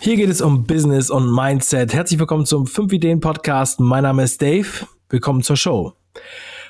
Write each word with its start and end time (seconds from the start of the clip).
Hier 0.00 0.14
geht 0.14 0.30
es 0.30 0.40
um 0.40 0.64
Business 0.64 1.10
und 1.10 1.34
Mindset. 1.34 1.92
Herzlich 1.92 2.20
willkommen 2.20 2.46
zum 2.46 2.68
5 2.68 2.92
Ideen 2.92 3.18
Podcast. 3.18 3.80
Mein 3.80 4.04
Name 4.04 4.22
ist 4.22 4.40
Dave. 4.40 4.86
Willkommen 5.08 5.42
zur 5.42 5.56
Show. 5.56 5.92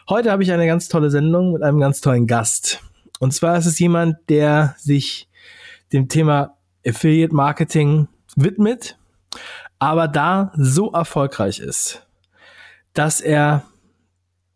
Heute 0.09 0.31
habe 0.31 0.43
ich 0.43 0.51
eine 0.51 0.67
ganz 0.67 0.89
tolle 0.89 1.11
Sendung 1.11 1.53
mit 1.53 1.63
einem 1.63 1.79
ganz 1.79 2.01
tollen 2.01 2.27
Gast. 2.27 2.83
Und 3.21 3.35
zwar 3.35 3.59
ist 3.59 3.67
es 3.67 3.79
jemand, 3.79 4.17
der 4.31 4.75
sich 4.79 5.29
dem 5.93 6.09
Thema 6.09 6.57
Affiliate 6.87 7.35
Marketing 7.35 8.09
widmet, 8.35 8.97
aber 9.79 10.09
da 10.09 10.51
so 10.57 10.91
erfolgreich 10.93 11.61
ist, 11.61 12.07
dass 12.95 13.21
er 13.21 13.65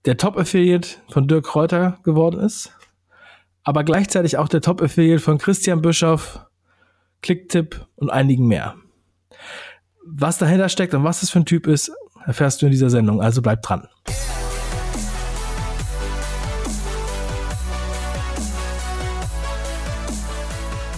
der 0.06 0.16
Top 0.16 0.38
Affiliate 0.38 0.88
von 1.10 1.28
Dirk 1.28 1.44
Kräuter 1.44 1.98
geworden 2.04 2.40
ist, 2.40 2.72
aber 3.64 3.84
gleichzeitig 3.84 4.38
auch 4.38 4.48
der 4.48 4.62
Top 4.62 4.80
Affiliate 4.80 5.20
von 5.20 5.36
Christian 5.36 5.82
Bischoff, 5.82 6.40
Clicktip 7.22 7.86
und 7.96 8.10
einigen 8.10 8.46
mehr. 8.46 8.74
Was 10.04 10.38
dahinter 10.38 10.68
steckt 10.68 10.92
und 10.94 11.04
was 11.04 11.20
das 11.20 11.30
für 11.30 11.38
ein 11.38 11.46
Typ 11.46 11.66
ist, 11.66 11.92
erfährst 12.26 12.60
du 12.60 12.66
in 12.66 12.72
dieser 12.72 12.90
Sendung. 12.90 13.22
Also 13.22 13.40
bleib 13.40 13.62
dran. 13.62 13.88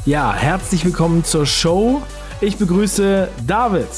Ja, 0.07 0.35
herzlich 0.35 0.85
willkommen 0.85 1.25
zur 1.25 1.47
Show. 1.47 2.03
Ich 2.41 2.59
begrüße 2.59 3.29
David. 3.47 3.89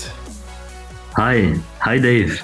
Hi, 1.16 1.58
hi 1.80 2.00
Dave. 2.00 2.38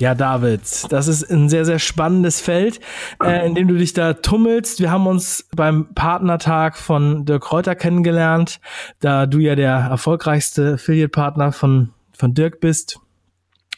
Ja, 0.00 0.14
David, 0.14 0.90
das 0.90 1.08
ist 1.08 1.30
ein 1.30 1.50
sehr, 1.50 1.66
sehr 1.66 1.78
spannendes 1.78 2.40
Feld, 2.40 2.80
äh, 3.22 3.46
in 3.46 3.54
dem 3.54 3.68
du 3.68 3.76
dich 3.76 3.92
da 3.92 4.14
tummelst. 4.14 4.80
Wir 4.80 4.90
haben 4.90 5.06
uns 5.06 5.46
beim 5.54 5.92
Partnertag 5.94 6.78
von 6.78 7.26
Dirk 7.26 7.42
Kräuter 7.42 7.74
kennengelernt, 7.74 8.60
da 9.00 9.26
du 9.26 9.40
ja 9.40 9.56
der 9.56 9.74
erfolgreichste 9.74 10.74
Affiliate-Partner 10.74 11.52
von, 11.52 11.90
von 12.14 12.32
Dirk 12.32 12.60
bist. 12.60 12.98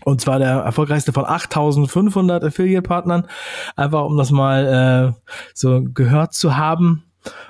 Und 0.04 0.20
zwar 0.20 0.38
der 0.38 0.60
erfolgreichste 0.60 1.12
von 1.12 1.24
8500 1.24 2.44
Affiliate-Partnern. 2.44 3.26
Einfach 3.74 4.04
um 4.04 4.16
das 4.16 4.30
mal 4.30 5.16
äh, 5.18 5.28
so 5.54 5.82
gehört 5.82 6.34
zu 6.34 6.56
haben. 6.56 7.02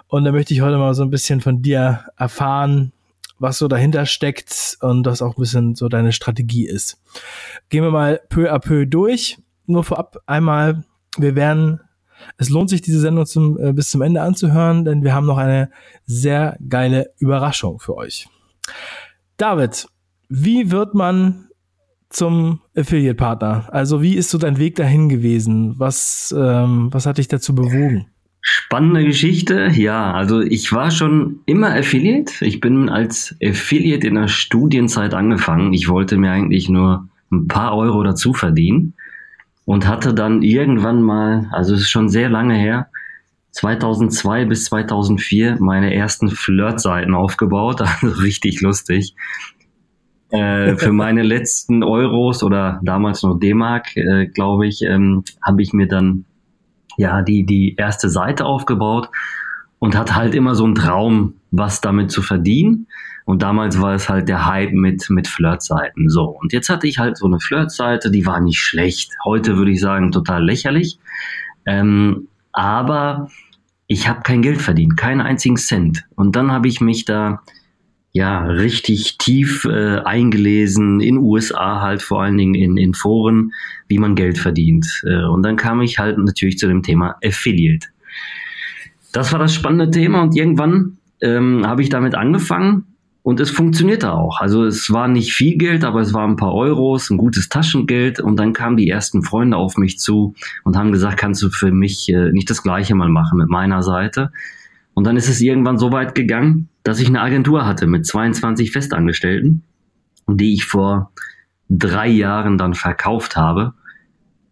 Und 0.06 0.24
da 0.24 0.32
möchte 0.32 0.54
ich 0.54 0.62
heute 0.62 0.78
mal 0.78 0.94
so 0.94 1.02
ein 1.02 1.10
bisschen 1.10 1.42
von 1.42 1.60
dir 1.60 2.06
erfahren, 2.16 2.92
was 3.38 3.58
so 3.58 3.68
dahinter 3.68 4.06
steckt 4.06 4.78
und 4.80 5.04
was 5.06 5.20
auch 5.20 5.36
ein 5.36 5.40
bisschen 5.40 5.74
so 5.74 5.88
deine 5.88 6.12
Strategie 6.12 6.66
ist. 6.66 7.00
Gehen 7.68 7.82
wir 7.82 7.90
mal 7.90 8.20
peu 8.28 8.52
à 8.52 8.58
peu 8.58 8.86
durch. 8.86 9.38
Nur 9.66 9.84
vorab 9.84 10.18
einmal, 10.26 10.84
wir 11.18 11.34
werden, 11.34 11.80
es 12.38 12.50
lohnt 12.50 12.70
sich, 12.70 12.82
diese 12.82 13.00
Sendung 13.00 13.26
zum, 13.26 13.58
äh, 13.58 13.72
bis 13.72 13.90
zum 13.90 14.02
Ende 14.02 14.22
anzuhören, 14.22 14.84
denn 14.84 15.02
wir 15.02 15.14
haben 15.14 15.26
noch 15.26 15.38
eine 15.38 15.70
sehr 16.04 16.56
geile 16.68 17.12
Überraschung 17.18 17.80
für 17.80 17.96
euch. 17.96 18.28
David, 19.36 19.86
wie 20.28 20.70
wird 20.70 20.94
man 20.94 21.48
zum 22.10 22.60
Affiliate-Partner? 22.76 23.68
Also 23.72 24.02
wie 24.02 24.14
ist 24.14 24.30
so 24.30 24.38
dein 24.38 24.58
Weg 24.58 24.76
dahin 24.76 25.08
gewesen? 25.08 25.78
Was, 25.78 26.34
ähm, 26.36 26.88
was 26.92 27.06
hat 27.06 27.18
dich 27.18 27.28
dazu 27.28 27.54
bewogen? 27.54 28.06
Spannende 28.44 29.04
Geschichte. 29.04 29.70
Ja, 29.72 30.12
also 30.12 30.40
ich 30.40 30.72
war 30.72 30.90
schon 30.90 31.40
immer 31.46 31.74
Affiliate. 31.76 32.44
Ich 32.44 32.60
bin 32.60 32.88
als 32.88 33.36
Affiliate 33.42 34.06
in 34.06 34.16
der 34.16 34.26
Studienzeit 34.26 35.14
angefangen. 35.14 35.72
Ich 35.72 35.88
wollte 35.88 36.16
mir 36.16 36.32
eigentlich 36.32 36.68
nur 36.68 37.08
ein 37.30 37.46
paar 37.46 37.76
Euro 37.76 38.02
dazu 38.02 38.32
verdienen 38.34 38.94
und 39.64 39.86
hatte 39.86 40.12
dann 40.12 40.42
irgendwann 40.42 41.02
mal, 41.02 41.48
also 41.52 41.74
es 41.74 41.82
ist 41.82 41.90
schon 41.90 42.08
sehr 42.08 42.28
lange 42.28 42.56
her, 42.56 42.88
2002 43.52 44.46
bis 44.46 44.64
2004 44.64 45.58
meine 45.60 45.94
ersten 45.94 46.28
Flirtseiten 46.28 47.14
aufgebaut. 47.14 47.80
Also 48.02 48.08
richtig 48.22 48.60
lustig. 48.60 49.14
Äh, 50.30 50.76
für 50.76 50.92
meine 50.92 51.22
letzten 51.22 51.84
Euros 51.84 52.42
oder 52.42 52.80
damals 52.82 53.22
noch 53.22 53.38
D-Mark, 53.38 53.96
äh, 53.96 54.26
glaube 54.26 54.66
ich, 54.66 54.82
ähm, 54.82 55.22
habe 55.46 55.62
ich 55.62 55.72
mir 55.72 55.86
dann 55.86 56.24
ja, 56.96 57.22
die, 57.22 57.44
die 57.44 57.74
erste 57.76 58.08
Seite 58.08 58.44
aufgebaut 58.44 59.08
und 59.78 59.96
hat 59.96 60.14
halt 60.14 60.34
immer 60.34 60.54
so 60.54 60.64
einen 60.64 60.74
Traum, 60.74 61.34
was 61.50 61.80
damit 61.80 62.10
zu 62.10 62.22
verdienen. 62.22 62.86
Und 63.24 63.42
damals 63.42 63.80
war 63.80 63.94
es 63.94 64.08
halt 64.08 64.28
der 64.28 64.46
Hype 64.46 64.72
mit, 64.72 65.08
mit 65.10 65.28
Flirtseiten. 65.28 66.08
So. 66.08 66.24
Und 66.24 66.52
jetzt 66.52 66.68
hatte 66.68 66.86
ich 66.86 66.98
halt 66.98 67.16
so 67.16 67.26
eine 67.26 67.40
Flirtseite, 67.40 68.10
die 68.10 68.26
war 68.26 68.40
nicht 68.40 68.58
schlecht. 68.58 69.12
Heute 69.24 69.56
würde 69.56 69.70
ich 69.70 69.80
sagen, 69.80 70.10
total 70.10 70.44
lächerlich. 70.44 70.98
Ähm, 71.66 72.28
aber 72.52 73.28
ich 73.86 74.08
habe 74.08 74.22
kein 74.22 74.42
Geld 74.42 74.60
verdient, 74.60 74.96
keinen 74.96 75.20
einzigen 75.20 75.56
Cent. 75.56 76.04
Und 76.16 76.34
dann 76.34 76.50
habe 76.50 76.68
ich 76.68 76.80
mich 76.80 77.04
da 77.04 77.42
ja 78.12 78.44
richtig 78.44 79.16
tief 79.18 79.64
äh, 79.64 79.98
eingelesen, 80.00 81.00
in 81.00 81.16
USA 81.16 81.80
halt 81.80 82.02
vor 82.02 82.22
allen 82.22 82.36
Dingen 82.36 82.54
in, 82.54 82.76
in 82.76 82.94
Foren, 82.94 83.52
wie 83.88 83.98
man 83.98 84.14
Geld 84.14 84.38
verdient. 84.38 85.02
Äh, 85.06 85.24
und 85.24 85.42
dann 85.42 85.56
kam 85.56 85.80
ich 85.80 85.98
halt 85.98 86.18
natürlich 86.18 86.58
zu 86.58 86.68
dem 86.68 86.82
Thema 86.82 87.16
Affiliate. 87.24 87.88
Das 89.12 89.32
war 89.32 89.38
das 89.38 89.54
spannende 89.54 89.90
Thema 89.90 90.22
und 90.22 90.36
irgendwann 90.36 90.98
ähm, 91.22 91.66
habe 91.66 91.82
ich 91.82 91.88
damit 91.88 92.14
angefangen 92.14 92.84
und 93.22 93.40
es 93.40 93.50
funktionierte 93.50 94.12
auch. 94.12 94.40
Also 94.40 94.64
es 94.64 94.90
war 94.92 95.08
nicht 95.08 95.32
viel 95.32 95.56
Geld, 95.56 95.84
aber 95.84 96.00
es 96.00 96.12
waren 96.12 96.32
ein 96.32 96.36
paar 96.36 96.54
Euros, 96.54 97.08
ein 97.08 97.18
gutes 97.18 97.48
Taschengeld 97.48 98.20
und 98.20 98.36
dann 98.36 98.52
kamen 98.52 98.76
die 98.76 98.88
ersten 98.88 99.22
Freunde 99.22 99.56
auf 99.56 99.76
mich 99.76 99.98
zu 99.98 100.34
und 100.64 100.76
haben 100.76 100.92
gesagt, 100.92 101.18
kannst 101.18 101.42
du 101.42 101.48
für 101.48 101.70
mich 101.70 102.08
äh, 102.08 102.32
nicht 102.32 102.50
das 102.50 102.62
gleiche 102.62 102.94
mal 102.94 103.08
machen 103.08 103.38
mit 103.38 103.48
meiner 103.48 103.82
Seite? 103.82 104.32
Und 104.94 105.06
dann 105.06 105.16
ist 105.16 105.28
es 105.28 105.40
irgendwann 105.40 105.78
so 105.78 105.92
weit 105.92 106.14
gegangen, 106.14 106.68
dass 106.82 107.00
ich 107.00 107.08
eine 107.08 107.20
Agentur 107.20 107.66
hatte 107.66 107.86
mit 107.86 108.06
22 108.06 108.72
Festangestellten, 108.72 109.62
die 110.28 110.54
ich 110.54 110.64
vor 110.64 111.12
drei 111.68 112.08
Jahren 112.08 112.58
dann 112.58 112.74
verkauft 112.74 113.36
habe. 113.36 113.74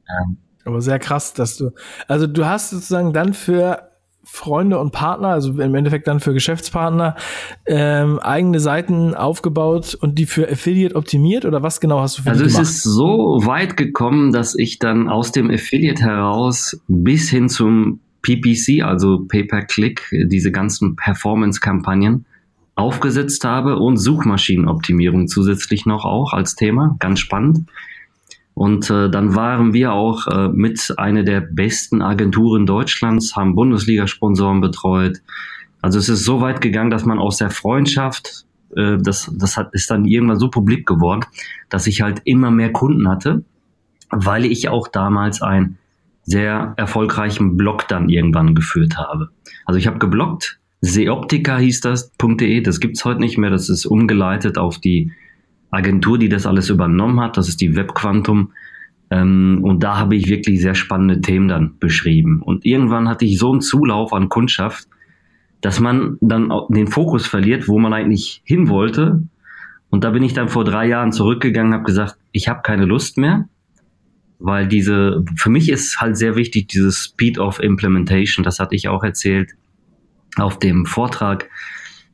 Ähm, 0.09 0.39
Aber 0.65 0.81
sehr 0.81 0.99
krass, 0.99 1.35
dass 1.35 1.57
du, 1.57 1.71
also 2.09 2.27
du 2.27 2.47
hast 2.47 2.71
sozusagen 2.71 3.13
dann 3.13 3.35
für 3.35 3.91
Freunde 4.23 4.79
und 4.79 4.93
Partner, 4.93 5.29
also 5.29 5.61
im 5.61 5.75
Endeffekt 5.75 6.07
dann 6.07 6.21
für 6.21 6.35
Geschäftspartner, 6.35 7.17
ähm, 7.67 8.19
eigene 8.21 8.61
Seiten 8.61 9.15
aufgebaut 9.15 9.97
und 10.01 10.19
die 10.19 10.27
für 10.27 10.49
Affiliate 10.49 10.95
optimiert 10.95 11.45
oder 11.45 11.63
was 11.63 11.81
genau 11.81 12.01
hast 12.01 12.19
du 12.19 12.23
für 12.23 12.31
Also 12.31 12.45
es 12.45 12.59
ist 12.59 12.83
so 12.83 13.41
weit 13.45 13.77
gekommen, 13.77 14.33
dass 14.33 14.55
ich 14.57 14.79
dann 14.79 15.09
aus 15.09 15.33
dem 15.33 15.51
Affiliate 15.51 16.03
heraus 16.03 16.81
bis 16.87 17.31
hin 17.31 17.49
zum 17.49 18.01
PPC, 18.23 18.83
also 18.83 19.25
Pay-per-Click, 19.27 20.09
diese 20.27 20.53
ganzen 20.53 20.97
Performance-Kampagnen 20.97 22.27
aufgesetzt 22.75 23.45
habe 23.45 23.77
und 23.77 23.99
Suchmaschinenoptimierung 23.99 25.29
zusätzlich 25.29 25.87
noch 25.87 26.05
auch 26.05 26.33
als 26.33 26.55
Thema, 26.55 26.97
ganz 26.99 27.21
spannend. 27.21 27.69
Und 28.55 28.91
äh, 28.91 29.09
dann 29.09 29.35
waren 29.35 29.73
wir 29.73 29.93
auch 29.93 30.27
äh, 30.27 30.49
mit 30.49 30.93
einer 30.97 31.23
der 31.23 31.41
besten 31.41 32.03
Agenturen 32.03 32.67
Deutschlands, 32.67 33.37
haben 33.37 33.55
Bundesliga-Sponsoren 33.55 34.61
betreut. 34.61 35.23
Also 35.81 35.99
es 35.99 36.09
ist 36.09 36.25
so 36.25 36.41
weit 36.41 36.61
gegangen, 36.61 36.91
dass 36.91 37.07
man 37.07 37.19
aus 37.19 37.39
der 37.39 37.51
Freundschaft, 37.51 38.45
äh, 38.77 38.99
das, 38.99 39.33
das 39.35 39.57
hat, 39.57 39.73
ist 39.73 39.91
dann 39.91 40.05
irgendwann 40.05 40.39
so 40.39 40.51
publik 40.51 40.87
geworden, 40.87 41.25
dass 41.69 41.87
ich 41.87 42.03
halt 42.03 42.21
immer 42.25 42.51
mehr 42.51 42.73
Kunden 42.73 43.09
hatte, 43.09 43.45
weil 44.11 44.45
ich 44.45 44.69
auch 44.69 44.89
damals 44.89 45.41
ein 45.41 45.79
sehr 46.31 46.75
erfolgreichen 46.77 47.57
Blog 47.57 47.89
dann 47.89 48.09
irgendwann 48.09 48.55
geführt 48.55 48.97
habe. 48.97 49.31
Also 49.65 49.79
ich 49.79 49.87
habe 49.87 49.99
gebloggt, 49.99 50.61
Seoptica 50.81 51.59
hieß 51.59 51.81
das.de, 51.81 52.61
das 52.61 52.81
gibt's 52.81 53.05
heute 53.05 53.21
nicht 53.21 53.37
mehr, 53.37 53.51
das 53.51 53.69
ist 53.69 53.85
umgeleitet 53.85 54.57
auf 54.57 54.79
die 54.79 55.13
Agentur, 55.71 56.19
die 56.19 56.29
das 56.29 56.47
alles 56.47 56.71
übernommen 56.71 57.21
hat, 57.21 57.37
das 57.37 57.49
ist 57.49 57.61
die 57.61 57.77
Webquantum. 57.77 58.53
Ähm, 59.11 59.59
und 59.63 59.83
da 59.83 59.99
habe 59.99 60.15
ich 60.15 60.29
wirklich 60.29 60.61
sehr 60.61 60.75
spannende 60.75 61.21
Themen 61.21 61.49
dann 61.49 61.79
beschrieben. 61.79 62.41
Und 62.43 62.65
irgendwann 62.65 63.09
hatte 63.09 63.25
ich 63.25 63.39
so 63.39 63.51
einen 63.51 63.61
Zulauf 63.61 64.13
an 64.13 64.29
Kundschaft, 64.29 64.87
dass 65.61 65.81
man 65.81 66.17
dann 66.21 66.51
den 66.69 66.87
Fokus 66.87 67.27
verliert, 67.27 67.69
wo 67.69 67.79
man 67.79 67.93
eigentlich 67.93 68.41
hin 68.45 68.69
wollte. 68.69 69.23
Und 69.91 70.05
da 70.05 70.11
bin 70.11 70.23
ich 70.23 70.33
dann 70.33 70.49
vor 70.49 70.65
drei 70.65 70.87
Jahren 70.87 71.11
zurückgegangen, 71.11 71.75
habe 71.75 71.85
gesagt, 71.85 72.17
ich 72.31 72.49
habe 72.49 72.63
keine 72.63 72.85
Lust 72.85 73.19
mehr, 73.19 73.49
weil 74.41 74.67
diese, 74.67 75.25
für 75.37 75.51
mich 75.51 75.69
ist 75.69 76.01
halt 76.01 76.17
sehr 76.17 76.35
wichtig 76.35 76.69
dieses 76.69 77.05
Speed 77.05 77.39
of 77.39 77.61
Implementation, 77.61 78.43
das 78.43 78.59
hatte 78.59 78.75
ich 78.75 78.89
auch 78.89 79.05
erzählt 79.05 79.51
auf 80.37 80.59
dem 80.59 80.87
Vortrag, 80.87 81.49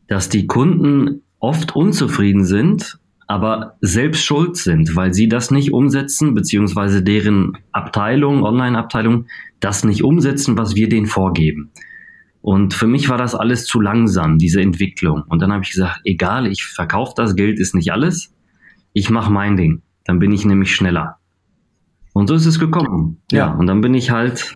dass 0.09 0.29
die 0.29 0.47
Kunden 0.47 1.23
oft 1.39 1.77
unzufrieden 1.77 2.45
sind, 2.45 2.99
aber 3.29 3.77
selbst 3.81 4.25
schuld 4.25 4.57
sind, 4.57 4.95
weil 4.95 5.13
sie 5.13 5.29
das 5.29 5.51
nicht 5.51 5.73
umsetzen, 5.73 6.35
beziehungsweise 6.35 7.03
deren 7.03 7.57
Abteilung, 7.73 8.45
Online-Abteilung, 8.45 9.27
das 9.61 9.85
nicht 9.85 10.05
umsetzen, 10.05 10.57
was 10.57 10.77
wir 10.77 10.89
denen 10.89 11.07
vorgeben. 11.07 11.71
Und 12.41 12.75
für 12.75 12.87
mich 12.87 13.09
war 13.09 13.19
das 13.19 13.35
alles 13.35 13.65
zu 13.65 13.81
langsam, 13.81 14.39
diese 14.39 14.61
Entwicklung. 14.61 15.25
Und 15.29 15.43
dann 15.43 15.53
habe 15.53 15.65
ich 15.65 15.73
gesagt, 15.73 16.01
egal, 16.05 16.47
ich 16.47 16.65
verkaufe 16.65 17.15
das, 17.17 17.35
Geld 17.35 17.59
ist 17.59 17.75
nicht 17.75 17.93
alles, 17.93 18.33
ich 18.93 19.11
mache 19.11 19.33
mein 19.33 19.57
Ding. 19.57 19.83
Dann 20.05 20.21
bin 20.21 20.31
ich 20.31 20.45
nämlich 20.45 20.75
schneller. 20.75 21.16
Und 22.17 22.29
so 22.29 22.35
ist 22.35 22.47
es 22.47 22.59
gekommen. 22.59 23.21
Ja. 23.31 23.39
ja, 23.39 23.53
und 23.53 23.67
dann 23.67 23.83
bin 23.83 23.93
ich 23.93 24.11
halt. 24.11 24.55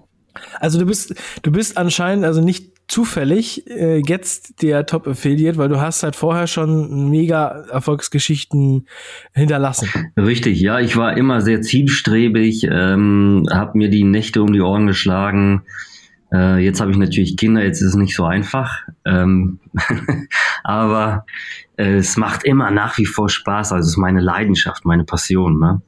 Also 0.60 0.78
du 0.78 0.86
bist, 0.86 1.14
du 1.42 1.52
bist 1.52 1.76
anscheinend 1.76 2.24
also 2.24 2.40
nicht 2.40 2.72
zufällig 2.88 3.68
äh, 3.68 3.98
jetzt 3.98 4.62
der 4.62 4.86
Top 4.86 5.06
Affiliate, 5.06 5.58
weil 5.58 5.68
du 5.68 5.78
hast 5.78 6.02
halt 6.02 6.16
vorher 6.16 6.46
schon 6.46 7.10
mega 7.10 7.48
Erfolgsgeschichten 7.70 8.86
hinterlassen. 9.34 9.90
Richtig, 10.16 10.58
ja, 10.58 10.80
ich 10.80 10.96
war 10.96 11.18
immer 11.18 11.42
sehr 11.42 11.60
zielstrebig, 11.60 12.64
ähm, 12.64 13.46
habe 13.52 13.76
mir 13.76 13.90
die 13.90 14.04
Nächte 14.04 14.42
um 14.42 14.54
die 14.54 14.62
Ohren 14.62 14.86
geschlagen. 14.86 15.64
Äh, 16.32 16.64
jetzt 16.64 16.80
habe 16.80 16.92
ich 16.92 16.96
natürlich 16.96 17.36
Kinder, 17.36 17.62
jetzt 17.62 17.82
ist 17.82 17.88
es 17.88 17.94
nicht 17.94 18.16
so 18.16 18.24
einfach, 18.24 18.78
ähm, 19.04 19.60
aber 20.64 21.26
äh, 21.76 21.96
es 21.96 22.16
macht 22.16 22.42
immer 22.44 22.70
nach 22.70 22.96
wie 22.96 23.04
vor 23.04 23.28
Spaß. 23.28 23.72
Also 23.72 23.84
es 23.84 23.90
ist 23.90 23.98
meine 23.98 24.20
Leidenschaft, 24.20 24.86
meine 24.86 25.04
Passion. 25.04 25.58
Ne? 25.58 25.82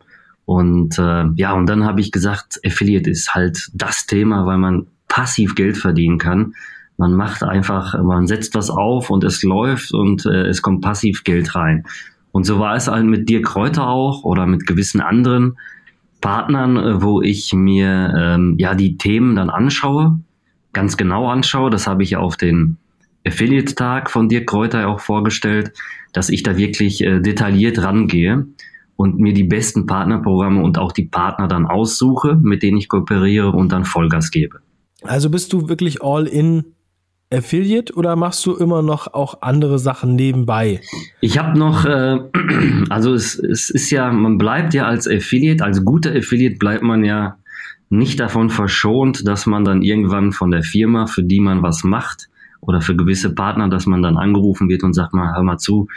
Und 0.52 0.98
äh, 0.98 1.24
ja, 1.36 1.54
und 1.54 1.64
dann 1.64 1.86
habe 1.86 2.02
ich 2.02 2.12
gesagt, 2.12 2.60
Affiliate 2.62 3.08
ist 3.08 3.34
halt 3.34 3.70
das 3.72 4.04
Thema, 4.04 4.44
weil 4.44 4.58
man 4.58 4.86
passiv 5.08 5.54
Geld 5.54 5.78
verdienen 5.78 6.18
kann. 6.18 6.52
Man 6.98 7.14
macht 7.14 7.42
einfach, 7.42 7.98
man 8.02 8.26
setzt 8.26 8.54
was 8.54 8.68
auf 8.68 9.08
und 9.08 9.24
es 9.24 9.42
läuft 9.42 9.94
und 9.94 10.26
äh, 10.26 10.48
es 10.48 10.60
kommt 10.60 10.82
passiv 10.82 11.24
Geld 11.24 11.54
rein. 11.54 11.84
Und 12.32 12.44
so 12.44 12.58
war 12.58 12.76
es 12.76 12.86
halt 12.86 13.06
mit 13.06 13.30
dir 13.30 13.40
Kräuter 13.40 13.88
auch 13.88 14.24
oder 14.24 14.46
mit 14.46 14.66
gewissen 14.66 15.00
anderen 15.00 15.56
Partnern, 16.20 16.76
äh, 16.76 17.02
wo 17.02 17.22
ich 17.22 17.54
mir 17.54 18.12
ähm, 18.14 18.56
ja 18.58 18.74
die 18.74 18.98
Themen 18.98 19.34
dann 19.36 19.48
anschaue, 19.48 20.20
ganz 20.74 20.98
genau 20.98 21.30
anschaue. 21.30 21.70
Das 21.70 21.86
habe 21.86 22.02
ich 22.02 22.16
auf 22.16 22.36
den 22.36 22.76
Affiliate-Tag 23.26 24.10
von 24.10 24.28
dir 24.28 24.44
Kräuter 24.44 24.86
auch 24.86 25.00
vorgestellt, 25.00 25.72
dass 26.12 26.28
ich 26.28 26.42
da 26.42 26.58
wirklich 26.58 27.02
äh, 27.02 27.20
detailliert 27.20 27.82
rangehe 27.82 28.48
und 29.02 29.18
mir 29.18 29.32
die 29.32 29.42
besten 29.42 29.86
Partnerprogramme 29.86 30.62
und 30.62 30.78
auch 30.78 30.92
die 30.92 31.06
Partner 31.06 31.48
dann 31.48 31.66
aussuche, 31.66 32.38
mit 32.40 32.62
denen 32.62 32.76
ich 32.76 32.88
kooperiere 32.88 33.50
und 33.50 33.72
dann 33.72 33.84
Vollgas 33.84 34.30
gebe. 34.30 34.60
Also 35.02 35.28
bist 35.28 35.52
du 35.52 35.68
wirklich 35.68 36.02
all 36.02 36.28
in 36.28 36.66
Affiliate 37.32 37.92
oder 37.94 38.14
machst 38.14 38.46
du 38.46 38.54
immer 38.54 38.80
noch 38.80 39.12
auch 39.12 39.42
andere 39.42 39.80
Sachen 39.80 40.14
nebenbei? 40.14 40.82
Ich 41.20 41.36
habe 41.36 41.58
noch, 41.58 41.84
äh, 41.84 42.20
also 42.90 43.12
es, 43.12 43.36
es 43.36 43.70
ist 43.70 43.90
ja, 43.90 44.12
man 44.12 44.38
bleibt 44.38 44.72
ja 44.72 44.86
als 44.86 45.08
Affiliate, 45.08 45.64
als 45.64 45.84
guter 45.84 46.14
Affiliate 46.14 46.58
bleibt 46.58 46.84
man 46.84 47.02
ja 47.04 47.38
nicht 47.88 48.20
davon 48.20 48.50
verschont, 48.50 49.26
dass 49.26 49.46
man 49.46 49.64
dann 49.64 49.82
irgendwann 49.82 50.30
von 50.30 50.52
der 50.52 50.62
Firma, 50.62 51.06
für 51.06 51.24
die 51.24 51.40
man 51.40 51.60
was 51.64 51.82
macht, 51.82 52.28
oder 52.60 52.80
für 52.80 52.94
gewisse 52.94 53.34
Partner, 53.34 53.68
dass 53.68 53.86
man 53.86 54.02
dann 54.02 54.16
angerufen 54.16 54.68
wird 54.68 54.84
und 54.84 54.94
sagt 54.94 55.12
mal, 55.12 55.34
hör 55.34 55.42
mal 55.42 55.58
zu, 55.58 55.88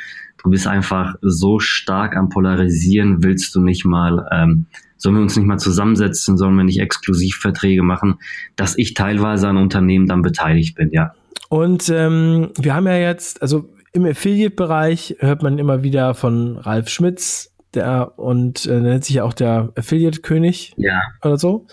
du 0.45 0.51
bist 0.51 0.67
einfach 0.67 1.15
so 1.21 1.59
stark 1.59 2.15
am 2.15 2.29
Polarisieren, 2.29 3.23
willst 3.23 3.53
du 3.55 3.61
nicht 3.61 3.83
mal, 3.83 4.27
ähm, 4.31 4.67
sollen 4.95 5.15
wir 5.15 5.21
uns 5.23 5.35
nicht 5.35 5.47
mal 5.47 5.57
zusammensetzen, 5.57 6.37
sollen 6.37 6.55
wir 6.55 6.63
nicht 6.63 6.79
Exklusivverträge 6.79 7.81
machen, 7.81 8.19
dass 8.55 8.77
ich 8.77 8.93
teilweise 8.93 9.47
an 9.47 9.57
Unternehmen 9.57 10.05
dann 10.07 10.21
beteiligt 10.21 10.75
bin, 10.75 10.91
ja. 10.91 11.13
Und 11.49 11.89
ähm, 11.89 12.51
wir 12.59 12.75
haben 12.75 12.85
ja 12.85 12.97
jetzt, 12.97 13.41
also 13.41 13.69
im 13.91 14.05
Affiliate-Bereich 14.05 15.17
hört 15.19 15.41
man 15.41 15.57
immer 15.57 15.81
wieder 15.81 16.13
von 16.13 16.57
Ralf 16.57 16.89
Schmitz, 16.89 17.51
der 17.73 18.17
und 18.19 18.67
äh, 18.67 18.79
nennt 18.79 19.03
sich 19.03 19.15
ja 19.15 19.23
auch 19.23 19.33
der 19.33 19.73
Affiliate-König 19.75 20.73
ja. 20.77 21.01
oder 21.23 21.37
so. 21.37 21.65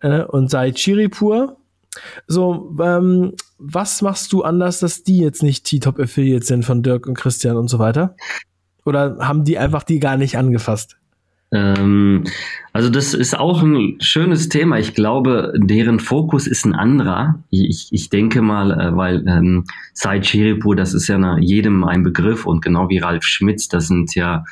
Äh, 0.00 0.22
und 0.22 0.50
sei 0.50 0.72
Chiripur. 0.72 1.56
So, 2.26 2.76
ähm, 2.82 3.32
was 3.58 4.02
machst 4.02 4.32
du 4.32 4.42
anders, 4.42 4.80
dass 4.80 5.02
die 5.02 5.18
jetzt 5.18 5.42
nicht 5.42 5.64
T-Top-Affiliates 5.64 6.48
sind 6.48 6.64
von 6.64 6.82
Dirk 6.82 7.06
und 7.06 7.14
Christian 7.14 7.56
und 7.56 7.68
so 7.68 7.78
weiter? 7.78 8.16
Oder 8.84 9.18
haben 9.20 9.44
die 9.44 9.58
einfach 9.58 9.82
die 9.82 9.98
gar 9.98 10.16
nicht 10.16 10.38
angefasst? 10.38 10.96
Ähm, 11.52 12.24
also 12.72 12.90
das 12.90 13.14
ist 13.14 13.38
auch 13.38 13.62
ein 13.62 13.96
schönes 14.00 14.48
Thema. 14.48 14.78
Ich 14.78 14.94
glaube, 14.94 15.52
deren 15.56 16.00
Fokus 16.00 16.46
ist 16.46 16.64
ein 16.64 16.74
anderer. 16.74 17.42
Ich, 17.50 17.88
ich 17.92 18.10
denke 18.10 18.42
mal, 18.42 18.72
äh, 18.72 18.96
weil 18.96 19.24
ähm, 19.26 19.64
Sai 19.92 20.20
Chiripu, 20.20 20.74
das 20.74 20.92
ist 20.92 21.08
ja 21.08 21.38
jedem 21.38 21.84
ein 21.84 22.02
Begriff 22.02 22.46
und 22.46 22.62
genau 22.62 22.88
wie 22.88 22.98
Ralf 22.98 23.24
Schmitz, 23.24 23.68
das 23.68 23.88
sind 23.88 24.14
ja 24.14 24.44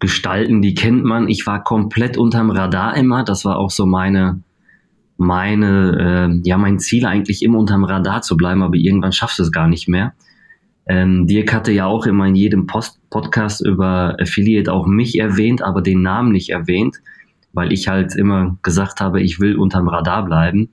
Gestalten, 0.00 0.62
die 0.62 0.74
kennt 0.74 1.04
man. 1.04 1.28
Ich 1.28 1.46
war 1.46 1.64
komplett 1.64 2.16
unterm 2.16 2.50
Radar 2.50 2.96
immer. 2.96 3.24
Das 3.24 3.44
war 3.44 3.58
auch 3.58 3.70
so 3.70 3.84
meine, 3.84 4.40
meine, 5.18 6.30
äh, 6.32 6.48
ja, 6.48 6.56
mein 6.56 6.78
Ziel 6.78 7.04
eigentlich 7.04 7.42
immer 7.42 7.58
unterm 7.58 7.84
Radar 7.84 8.22
zu 8.22 8.36
bleiben, 8.36 8.62
aber 8.62 8.76
irgendwann 8.76 9.12
schaffst 9.12 9.38
du 9.38 9.42
es 9.42 9.52
gar 9.52 9.68
nicht 9.68 9.88
mehr. 9.88 10.14
Ähm, 10.86 11.26
Dirk 11.26 11.52
hatte 11.52 11.72
ja 11.72 11.84
auch 11.84 12.06
immer 12.06 12.26
in 12.26 12.34
jedem 12.34 12.66
Post 12.66 12.98
Podcast 13.10 13.64
über 13.64 14.16
Affiliate 14.20 14.72
auch 14.72 14.86
mich 14.86 15.18
erwähnt, 15.18 15.62
aber 15.62 15.82
den 15.82 16.02
Namen 16.02 16.32
nicht 16.32 16.50
erwähnt, 16.50 16.96
weil 17.52 17.72
ich 17.72 17.88
halt 17.88 18.14
immer 18.14 18.56
gesagt 18.62 19.00
habe, 19.00 19.20
ich 19.20 19.40
will 19.40 19.56
unterm 19.56 19.88
Radar 19.88 20.24
bleiben. 20.24 20.70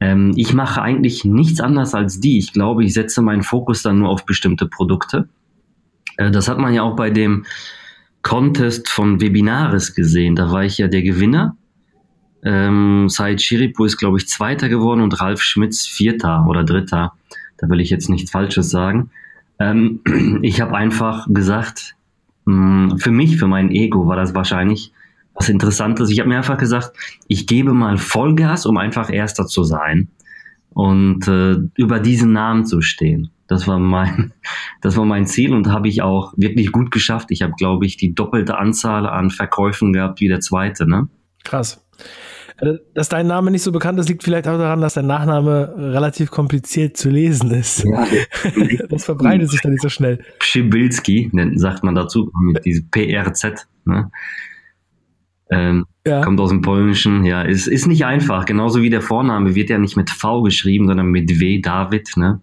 Ähm, 0.00 0.32
ich 0.36 0.52
mache 0.52 0.82
eigentlich 0.82 1.24
nichts 1.24 1.60
anders 1.60 1.94
als 1.94 2.20
die. 2.20 2.38
Ich 2.38 2.52
glaube, 2.52 2.84
ich 2.84 2.92
setze 2.92 3.22
meinen 3.22 3.42
Fokus 3.42 3.82
dann 3.82 3.98
nur 3.98 4.10
auf 4.10 4.26
bestimmte 4.26 4.66
Produkte. 4.66 5.28
Äh, 6.16 6.30
das 6.30 6.48
hat 6.48 6.58
man 6.58 6.74
ja 6.74 6.82
auch 6.82 6.96
bei 6.96 7.10
dem 7.10 7.44
Contest 8.22 8.88
von 8.88 9.20
Webinaris 9.20 9.94
gesehen. 9.94 10.36
Da 10.36 10.50
war 10.50 10.64
ich 10.64 10.78
ja 10.78 10.88
der 10.88 11.02
Gewinner. 11.02 11.56
Ähm, 12.44 13.08
Said 13.08 13.40
Shiripu 13.40 13.84
ist, 13.84 13.96
glaube 13.96 14.18
ich, 14.18 14.28
Zweiter 14.28 14.68
geworden 14.68 15.00
und 15.00 15.20
Ralf 15.20 15.42
Schmitz 15.42 15.86
Vierter 15.86 16.46
oder 16.46 16.62
Dritter. 16.64 17.12
Da 17.56 17.68
will 17.68 17.80
ich 17.80 17.90
jetzt 17.90 18.10
nichts 18.10 18.30
Falsches 18.30 18.70
sagen. 18.70 19.10
Ähm, 19.58 20.00
ich 20.42 20.60
habe 20.60 20.76
einfach 20.76 21.26
gesagt, 21.28 21.96
mh, 22.44 22.90
hm, 22.90 22.98
für 22.98 23.10
mich, 23.10 23.38
für 23.38 23.46
mein 23.46 23.70
Ego 23.70 24.06
war 24.06 24.16
das 24.16 24.34
wahrscheinlich 24.34 24.92
was 25.34 25.48
Interessantes. 25.48 26.10
Ich 26.10 26.20
habe 26.20 26.28
mir 26.28 26.36
einfach 26.36 26.58
gesagt, 26.58 26.92
ich 27.26 27.46
gebe 27.46 27.72
mal 27.72 27.96
Vollgas, 27.98 28.66
um 28.66 28.76
einfach 28.76 29.10
Erster 29.10 29.46
zu 29.46 29.64
sein 29.64 30.08
und 30.70 31.26
äh, 31.28 31.56
über 31.76 32.00
diesen 32.00 32.32
Namen 32.32 32.66
zu 32.66 32.82
stehen. 32.82 33.30
Das 33.46 33.66
war 33.66 33.78
mein, 33.78 34.32
das 34.80 34.96
war 34.96 35.04
mein 35.04 35.26
Ziel 35.26 35.52
und 35.54 35.68
habe 35.68 35.88
ich 35.88 36.02
auch 36.02 36.34
wirklich 36.36 36.72
gut 36.72 36.90
geschafft. 36.90 37.30
Ich 37.30 37.42
habe, 37.42 37.54
glaube 37.56 37.86
ich, 37.86 37.96
die 37.96 38.14
doppelte 38.14 38.58
Anzahl 38.58 39.06
an 39.06 39.30
Verkäufen 39.30 39.92
gehabt 39.92 40.20
wie 40.20 40.28
der 40.28 40.40
zweite. 40.40 40.86
Ne? 40.86 41.08
Krass. 41.44 41.84
Äh, 42.58 42.74
dass 42.94 43.08
dein 43.08 43.26
Name 43.26 43.50
nicht 43.50 43.62
so 43.62 43.72
bekannt 43.72 43.98
ist, 43.98 44.08
liegt 44.08 44.22
vielleicht 44.22 44.46
auch 44.46 44.58
daran, 44.58 44.80
dass 44.80 44.94
dein 44.94 45.06
Nachname 45.06 45.74
relativ 45.76 46.30
kompliziert 46.30 46.96
zu 46.96 47.10
lesen 47.10 47.50
ist. 47.50 47.84
Ja. 47.84 48.06
das 48.88 49.04
verbreitet 49.04 49.50
sich 49.50 49.60
dann 49.60 49.72
nicht 49.72 49.82
so 49.82 49.88
schnell. 49.88 50.24
Pschibilski, 50.38 51.30
sagt 51.56 51.82
man 51.84 51.94
dazu, 51.94 52.30
mit 52.40 52.64
diesem 52.64 52.88
PRZ. 52.90 53.66
Ne? 53.84 54.10
Ähm, 55.50 55.84
ja. 56.06 56.22
Kommt 56.22 56.40
aus 56.40 56.50
dem 56.50 56.62
Polnischen, 56.62 57.24
ja, 57.24 57.42
ist, 57.42 57.66
ist 57.66 57.86
nicht 57.86 58.04
einfach. 58.04 58.44
Genauso 58.44 58.82
wie 58.82 58.90
der 58.90 59.02
Vorname 59.02 59.54
wird 59.54 59.70
ja 59.70 59.78
nicht 59.78 59.96
mit 59.96 60.10
V 60.10 60.42
geschrieben, 60.42 60.86
sondern 60.86 61.06
mit 61.06 61.40
W, 61.40 61.60
David, 61.60 62.16
ne? 62.16 62.40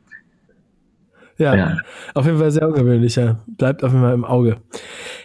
Ja, 1.38 1.56
ja. 1.56 1.78
auf 2.14 2.26
jeden 2.26 2.38
Fall 2.38 2.52
sehr 2.52 2.68
ungewöhnlich, 2.68 3.16
ja. 3.16 3.40
Bleibt 3.48 3.84
auf 3.84 3.92
jeden 3.92 4.04
Fall 4.04 4.14
im 4.14 4.26
Auge 4.26 4.58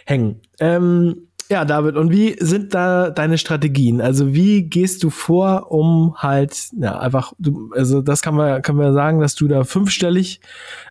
hängen. 0.05 0.41
Ähm, 0.59 1.26
ja, 1.49 1.65
David, 1.65 1.95
und 1.95 2.11
wie 2.11 2.35
sind 2.39 2.73
da 2.73 3.09
deine 3.09 3.37
Strategien? 3.37 4.01
Also 4.01 4.33
wie 4.33 4.63
gehst 4.63 5.03
du 5.03 5.09
vor, 5.09 5.71
um 5.71 6.15
halt, 6.17 6.69
ja, 6.79 6.99
einfach, 6.99 7.33
du, 7.39 7.71
also 7.73 8.01
das 8.01 8.21
kann 8.21 8.35
man, 8.35 8.61
kann 8.61 8.75
man 8.75 8.93
sagen, 8.93 9.19
dass 9.19 9.35
du 9.35 9.47
da 9.47 9.63
fünfstellig 9.63 10.41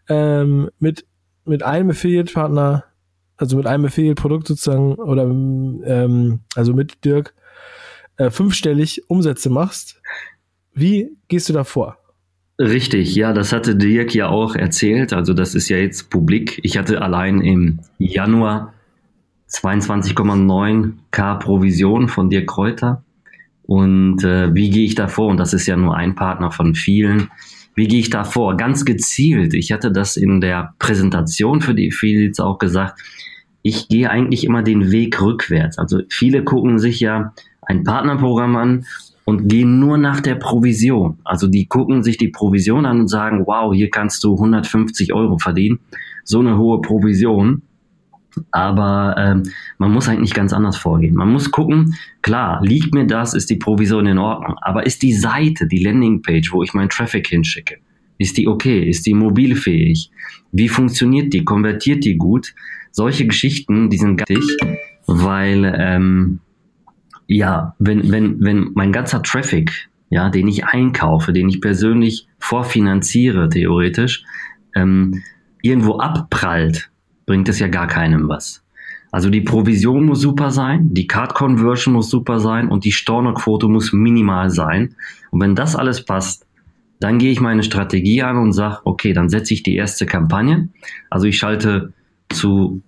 ähm, 0.08 0.70
mit, 0.78 1.04
mit 1.44 1.62
einem 1.62 1.90
Affiliate-Partner, 1.90 2.84
also 3.36 3.56
mit 3.56 3.66
einem 3.66 3.84
Affiliate-Produkt 3.84 4.48
sozusagen, 4.48 4.94
oder 4.94 5.24
ähm, 5.24 6.40
also 6.54 6.72
mit 6.72 7.04
Dirk, 7.04 7.34
äh, 8.16 8.30
fünfstellig 8.30 9.02
Umsätze 9.08 9.50
machst. 9.50 10.00
Wie 10.72 11.16
gehst 11.28 11.48
du 11.48 11.52
da 11.52 11.64
vor? 11.64 11.98
Richtig, 12.58 13.14
ja, 13.14 13.34
das 13.34 13.52
hatte 13.52 13.76
Dirk 13.76 14.14
ja 14.14 14.28
auch 14.28 14.54
erzählt. 14.56 15.12
Also 15.12 15.34
das 15.34 15.54
ist 15.54 15.68
ja 15.68 15.76
jetzt 15.76 16.08
publik. 16.08 16.58
Ich 16.62 16.78
hatte 16.78 17.02
allein 17.02 17.42
im 17.42 17.80
Januar 17.98 18.72
22,9k 19.50 21.38
Provision 21.38 22.08
von 22.08 22.30
dir 22.30 22.46
Kräuter. 22.46 23.02
Und 23.62 24.22
äh, 24.24 24.54
wie 24.54 24.70
gehe 24.70 24.84
ich 24.84 24.94
da 24.94 25.08
vor? 25.08 25.28
Und 25.28 25.38
das 25.38 25.52
ist 25.52 25.66
ja 25.66 25.76
nur 25.76 25.96
ein 25.96 26.14
Partner 26.14 26.50
von 26.50 26.74
vielen. 26.74 27.30
Wie 27.74 27.88
gehe 27.88 28.00
ich 28.00 28.10
da 28.10 28.24
vor? 28.24 28.56
Ganz 28.56 28.84
gezielt. 28.84 29.54
Ich 29.54 29.72
hatte 29.72 29.92
das 29.92 30.16
in 30.16 30.40
der 30.40 30.74
Präsentation 30.78 31.60
für 31.60 31.74
die 31.74 31.88
Affiliates 31.88 32.40
auch 32.40 32.58
gesagt. 32.58 33.00
Ich 33.62 33.88
gehe 33.88 34.08
eigentlich 34.08 34.44
immer 34.44 34.62
den 34.62 34.92
Weg 34.92 35.20
rückwärts. 35.20 35.76
Also 35.78 36.00
viele 36.08 36.44
gucken 36.44 36.78
sich 36.78 37.00
ja 37.00 37.32
ein 37.62 37.82
Partnerprogramm 37.82 38.56
an 38.56 38.86
und 39.24 39.48
gehen 39.48 39.80
nur 39.80 39.98
nach 39.98 40.20
der 40.20 40.36
Provision. 40.36 41.18
Also 41.24 41.48
die 41.48 41.66
gucken 41.66 42.04
sich 42.04 42.16
die 42.16 42.28
Provision 42.28 42.86
an 42.86 43.00
und 43.00 43.08
sagen, 43.08 43.42
wow, 43.46 43.74
hier 43.74 43.90
kannst 43.90 44.22
du 44.22 44.34
150 44.34 45.12
Euro 45.12 45.36
verdienen. 45.38 45.80
So 46.24 46.38
eine 46.38 46.56
hohe 46.56 46.80
Provision. 46.80 47.62
Aber 48.50 49.14
ähm, 49.18 49.42
man 49.78 49.92
muss 49.92 50.08
eigentlich 50.08 50.34
ganz 50.34 50.52
anders 50.52 50.76
vorgehen. 50.76 51.14
Man 51.14 51.32
muss 51.32 51.50
gucken, 51.50 51.94
klar, 52.22 52.60
liegt 52.62 52.94
mir 52.94 53.06
das, 53.06 53.34
ist 53.34 53.50
die 53.50 53.56
Provision 53.56 54.06
in 54.06 54.18
Ordnung, 54.18 54.56
aber 54.60 54.86
ist 54.86 55.02
die 55.02 55.12
Seite, 55.12 55.66
die 55.66 55.82
Landingpage, 55.82 56.52
wo 56.52 56.62
ich 56.62 56.74
meinen 56.74 56.88
Traffic 56.88 57.26
hinschicke, 57.26 57.78
ist 58.18 58.36
die 58.36 58.48
okay? 58.48 58.88
Ist 58.88 59.06
die 59.06 59.14
mobilfähig? 59.14 60.10
Wie 60.52 60.68
funktioniert 60.68 61.32
die? 61.32 61.44
Konvertiert 61.44 62.04
die 62.04 62.16
gut? 62.16 62.54
Solche 62.90 63.26
Geschichten, 63.26 63.90
die 63.90 63.98
sind 63.98 64.20
wichtig, 64.28 64.58
weil 65.06 65.74
ähm, 65.78 66.40
ja, 67.26 67.74
wenn, 67.78 68.10
wenn, 68.10 68.40
wenn 68.40 68.70
mein 68.74 68.92
ganzer 68.92 69.22
Traffic 69.22 69.88
ja, 70.08 70.30
den 70.30 70.48
ich 70.48 70.64
einkaufe, 70.64 71.32
den 71.32 71.48
ich 71.48 71.60
persönlich 71.60 72.28
vorfinanziere, 72.38 73.48
theoretisch, 73.48 74.24
ähm, 74.74 75.22
irgendwo 75.62 75.98
abprallt, 75.98 76.90
bringt 77.26 77.48
es 77.48 77.58
ja 77.58 77.68
gar 77.68 77.86
keinem 77.86 78.28
was. 78.28 78.62
Also 79.12 79.30
die 79.30 79.40
Provision 79.40 80.04
muss 80.04 80.20
super 80.20 80.50
sein, 80.50 80.92
die 80.92 81.06
Card 81.06 81.34
Conversion 81.34 81.94
muss 81.94 82.10
super 82.10 82.40
sein 82.40 82.68
und 82.68 82.84
die 82.84 82.92
Stornoquote 82.92 83.68
muss 83.68 83.92
minimal 83.92 84.50
sein. 84.50 84.94
Und 85.30 85.40
wenn 85.40 85.54
das 85.54 85.76
alles 85.76 86.04
passt, 86.04 86.46
dann 87.00 87.18
gehe 87.18 87.30
ich 87.30 87.40
meine 87.40 87.62
Strategie 87.62 88.22
an 88.22 88.36
und 88.36 88.52
sage, 88.52 88.80
okay, 88.84 89.12
dann 89.12 89.28
setze 89.28 89.54
ich 89.54 89.62
die 89.62 89.76
erste 89.76 90.06
Kampagne. 90.06 90.68
Also 91.10 91.26
ich 91.26 91.38
schalte 91.38 91.92
zu 92.30 92.82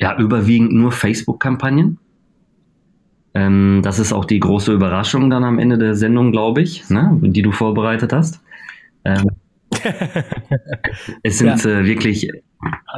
ja, 0.00 0.18
überwiegend 0.18 0.72
nur 0.72 0.92
Facebook-Kampagnen. 0.92 1.98
Ähm, 3.34 3.80
das 3.82 3.98
ist 3.98 4.12
auch 4.12 4.24
die 4.24 4.40
große 4.40 4.72
Überraschung 4.72 5.30
dann 5.30 5.44
am 5.44 5.58
Ende 5.58 5.78
der 5.78 5.94
Sendung, 5.94 6.32
glaube 6.32 6.62
ich, 6.62 6.88
ne, 6.88 7.18
die 7.22 7.42
du 7.42 7.52
vorbereitet 7.52 8.12
hast. 8.12 8.40
Ähm, 9.04 9.30
es 11.22 11.38
sind 11.38 11.64
ja. 11.64 11.70
äh, 11.70 11.84
wirklich 11.84 12.28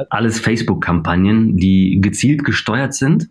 alles 0.09 0.39
Facebook-Kampagnen, 0.39 1.57
die 1.57 1.99
gezielt 2.01 2.43
gesteuert 2.43 2.93
sind 2.93 3.29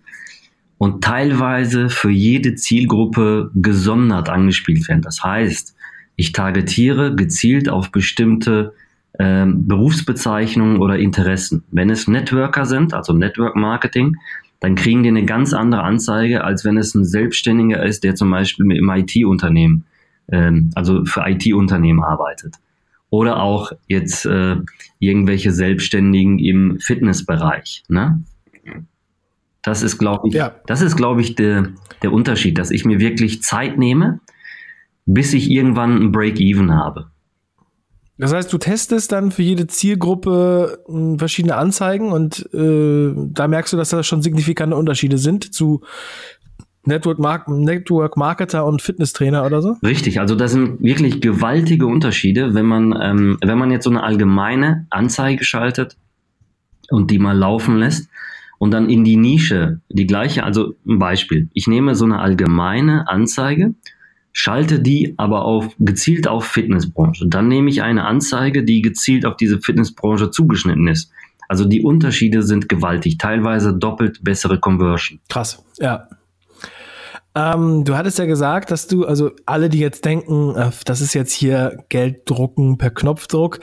und 0.79 1.05
teilweise 1.05 1.91
für 1.91 2.11
jede 2.11 2.55
Zielgruppe 2.55 3.51
gesondert 3.55 4.29
angespielt 4.29 4.89
werden. 4.89 5.03
Das 5.03 5.23
heißt, 5.23 5.77
ich 6.17 6.33
targetiere 6.33 7.15
gezielt 7.15 7.69
auf 7.69 7.93
bestimmte 7.93 8.75
ähm, 9.19 9.69
Berufsbezeichnungen 9.69 10.79
oder 10.79 10.99
Interessen. 10.99 11.65
Wenn 11.71 11.91
es 11.91 12.09
Networker 12.09 12.65
sind, 12.65 12.95
also 12.95 13.13
Network 13.13 13.57
Marketing, 13.57 14.17
dann 14.61 14.75
kriegen 14.75 15.03
die 15.03 15.09
eine 15.09 15.25
ganz 15.25 15.53
andere 15.53 15.83
Anzeige, 15.83 16.45
als 16.45 16.65
wenn 16.65 16.79
es 16.79 16.95
ein 16.95 17.05
Selbstständiger 17.05 17.85
ist, 17.85 18.05
der 18.05 18.15
zum 18.15 18.31
Beispiel 18.31 18.71
im 18.73 18.91
IT-Unternehmen, 18.91 19.85
ähm, 20.31 20.71
also 20.75 21.05
für 21.05 21.25
IT-Unternehmen 21.27 22.03
arbeitet. 22.03 22.57
Oder 23.13 23.43
auch 23.43 23.73
jetzt 23.89 24.25
äh, 24.25 24.57
irgendwelche 24.99 25.53
Selbstständigen 25.53 26.39
im 26.39 26.81
Fitnessbereich. 26.81 27.85
Ne? 27.89 28.23
Das 29.61 29.83
ist, 29.83 29.99
glaube 29.99 30.29
ich, 30.29 30.35
ja. 30.35 30.55
das 30.67 30.81
ist, 30.81 30.97
glaube 30.97 31.21
ich, 31.21 31.35
der, 31.35 31.69
der 32.03 32.11
Unterschied, 32.11 32.57
dass 32.57 32.71
ich 32.71 32.87
mir 32.87 33.01
wirklich 33.01 33.43
Zeit 33.43 33.77
nehme, 33.77 34.21
bis 35.05 35.35
ich 35.35 35.51
irgendwann 35.51 36.01
ein 36.01 36.11
Break-Even 36.11 36.73
habe. 36.73 37.11
Das 38.17 38.33
heißt, 38.33 38.51
du 38.51 38.57
testest 38.57 39.13
dann 39.13 39.31
für 39.31 39.43
jede 39.43 39.67
Zielgruppe 39.67 40.83
hm, 40.87 41.19
verschiedene 41.19 41.57
Anzeigen 41.57 42.13
und 42.13 42.49
äh, 42.55 43.13
da 43.15 43.47
merkst 43.47 43.75
du, 43.75 43.77
dass 43.77 43.91
da 43.91 44.03
schon 44.03 44.23
signifikante 44.23 44.75
Unterschiede 44.75 45.19
sind 45.19 45.53
zu 45.53 45.83
Network, 46.85 47.19
Mark 47.19 47.49
Network 47.49 48.17
Marketer 48.17 48.67
und 48.67 48.83
Fitnesstrainer 48.83 49.47
oder 49.47 49.63
so? 49.63 49.77
Richtig, 49.85 50.21
also 50.21 50.35
das 50.35 50.53
sind 50.53 50.83
wirklich 50.83 51.21
gewaltige 51.21 51.87
Unterschiede, 51.87 52.55
wenn 52.55 52.67
man, 52.67 52.99
ähm, 53.01 53.39
wenn 53.43 53.59
man 53.59 53.71
jetzt 53.71 53.85
so 53.85 53.91
eine 53.91 54.03
allgemeine 54.03 54.87
Anzeige 54.91 55.45
schaltet 55.45 55.97
und 56.91 57.11
die 57.11 57.19
mal 57.19 57.37
laufen 57.37 57.77
lässt 57.77 58.09
und 58.59 58.73
dann 58.73 58.91
in 58.91 59.05
die 59.05 59.17
Nische 59.17 59.81
die 59.89 60.07
gleiche, 60.07 60.45
also 60.45 60.75
ein 60.87 60.99
Beispiel, 60.99 61.49
ich 61.53 61.67
nehme 61.67 61.95
so 61.95 62.05
eine 62.05 62.19
allgemeine 62.19 63.09
Anzeige 63.09 63.75
schalte 64.33 64.81
die 64.81 65.15
aber 65.19 65.45
auf, 65.45 65.75
gezielt 65.79 66.27
auf 66.27 66.47
Fitnessbranche. 66.47 67.29
Dann 67.29 67.49
nehme 67.49 67.69
ich 67.69 67.83
eine 67.83 68.05
Anzeige, 68.05 68.65
die 68.65 68.83
gezielt 68.83 69.27
auf 69.27 69.37
diese 69.37 69.61
Fitnessbranche 69.61 70.31
zugeschnitten 70.31 70.89
ist. 70.89 71.11
Also 71.49 71.67
die 71.67 71.83
Unterschiede 71.83 72.43
sind 72.43 72.69
gewaltig, 72.69 73.19
teilweise 73.19 73.75
doppelt 73.75 74.25
bessere 74.25 74.59
Conversion. 74.59 75.21
Krass, 75.29 75.63
ja. 75.79 76.09
Ähm, 77.35 77.85
du 77.85 77.97
hattest 77.97 78.19
ja 78.19 78.27
gesagt, 78.27 78.71
dass 78.71 78.87
du, 78.87 79.07
also 79.07 79.31
alle, 79.47 79.71
die 79.71 79.79
jetzt 79.79 80.05
denken, 80.05 80.55
äh, 80.55 80.71
das 80.85 81.01
ist 81.01 81.15
jetzt 81.15 81.33
hier 81.33 81.79
Geld 81.89 82.29
drucken 82.29 82.77
per 82.77 82.91
Knopfdruck, 82.91 83.61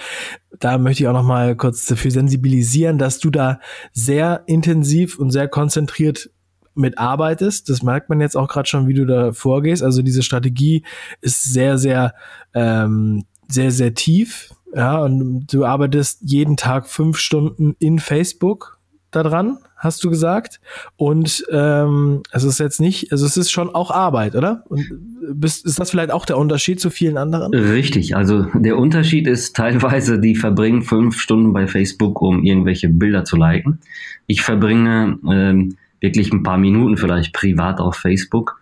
da 0.59 0.77
möchte 0.77 1.03
ich 1.03 1.07
auch 1.07 1.13
noch 1.13 1.23
mal 1.23 1.55
kurz 1.55 1.85
dafür 1.85 2.09
sensibilisieren, 2.09 2.97
dass 2.97 3.19
du 3.19 3.29
da 3.29 3.59
sehr 3.93 4.43
intensiv 4.47 5.19
und 5.19 5.29
sehr 5.31 5.47
konzentriert 5.47 6.31
mitarbeitest. 6.73 7.69
Das 7.69 7.83
merkt 7.83 8.09
man 8.09 8.21
jetzt 8.21 8.35
auch 8.35 8.47
gerade 8.47 8.67
schon, 8.67 8.87
wie 8.87 8.93
du 8.93 9.05
da 9.05 9.33
vorgehst. 9.33 9.83
Also 9.83 10.01
diese 10.01 10.23
Strategie 10.23 10.83
ist 11.21 11.43
sehr, 11.43 11.77
sehr, 11.77 12.15
ähm, 12.55 13.25
sehr, 13.47 13.71
sehr 13.71 13.93
tief. 13.93 14.51
Ja, 14.73 14.99
und 14.99 15.47
du 15.51 15.65
arbeitest 15.65 16.21
jeden 16.23 16.57
Tag 16.57 16.87
fünf 16.87 17.17
Stunden 17.17 17.75
in 17.79 17.99
Facebook 17.99 18.78
daran, 19.11 19.57
hast 19.75 20.03
du 20.03 20.09
gesagt. 20.09 20.59
Und 20.97 21.43
ähm, 21.51 22.21
es 22.31 22.43
ist 22.43 22.59
jetzt 22.59 22.79
nicht, 22.79 23.11
also 23.11 23.25
es 23.25 23.37
ist 23.37 23.51
schon 23.51 23.73
auch 23.73 23.91
Arbeit, 23.91 24.35
oder? 24.35 24.63
Und 24.69 24.85
bist, 25.33 25.65
ist 25.65 25.79
das 25.79 25.91
vielleicht 25.91 26.11
auch 26.11 26.25
der 26.25 26.37
Unterschied 26.37 26.79
zu 26.79 26.89
vielen 26.89 27.17
anderen? 27.17 27.53
Richtig, 27.53 28.15
also 28.15 28.45
der 28.53 28.77
Unterschied 28.77 29.27
ist 29.27 29.55
teilweise, 29.55 30.19
die 30.19 30.35
verbringen 30.35 30.81
fünf 30.81 31.19
Stunden 31.19 31.53
bei 31.53 31.67
Facebook, 31.67 32.21
um 32.21 32.43
irgendwelche 32.43 32.89
Bilder 32.89 33.23
zu 33.23 33.37
liken. 33.37 33.79
Ich 34.27 34.41
verbringe 34.41 35.17
ähm, 35.29 35.77
wirklich 36.01 36.31
ein 36.31 36.43
paar 36.43 36.57
Minuten 36.57 36.97
vielleicht 36.97 37.33
privat 37.33 37.79
auf 37.79 37.95
Facebook, 37.95 38.59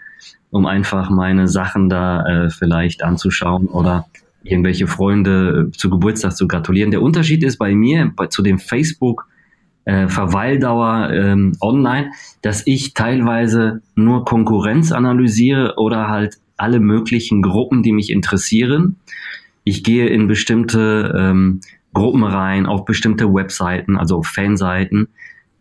um 0.50 0.66
einfach 0.66 1.10
meine 1.10 1.48
Sachen 1.48 1.90
da 1.90 2.26
äh, 2.26 2.50
vielleicht 2.50 3.04
anzuschauen 3.04 3.68
oder 3.68 4.06
irgendwelche 4.44 4.88
Freunde 4.88 5.68
äh, 5.68 5.78
zu 5.78 5.90
Geburtstag 5.90 6.36
zu 6.36 6.48
gratulieren. 6.48 6.92
Der 6.92 7.02
Unterschied 7.02 7.44
ist 7.44 7.58
bei 7.58 7.74
mir 7.76 8.12
bei, 8.16 8.28
zu 8.28 8.42
dem 8.42 8.60
Facebook 8.60 9.28
äh, 9.88 10.10
Verweildauer 10.10 11.12
ähm, 11.14 11.54
online, 11.62 12.12
dass 12.42 12.68
ich 12.68 12.94
teilweise 12.94 13.82
nur 13.96 14.26
Konkurrenz 14.26 14.92
analysiere 14.92 15.76
oder 15.78 16.10
halt 16.10 16.40
alle 16.58 16.82
möglichen 16.82 17.42
Gruppen, 17.42 17.84
die 17.84 17.94
mich 17.94 18.10
interessieren. 18.10 18.98
Ich 19.64 19.86
gehe 19.86 20.08
in 20.08 20.28
bestimmte 20.28 21.16
ähm, 21.18 21.62
Gruppen 21.94 22.24
rein, 22.24 22.66
auf 22.66 22.84
bestimmte 22.84 23.34
Webseiten, 23.34 23.98
also 23.98 24.18
auf 24.18 24.28
Fanseiten 24.28 25.08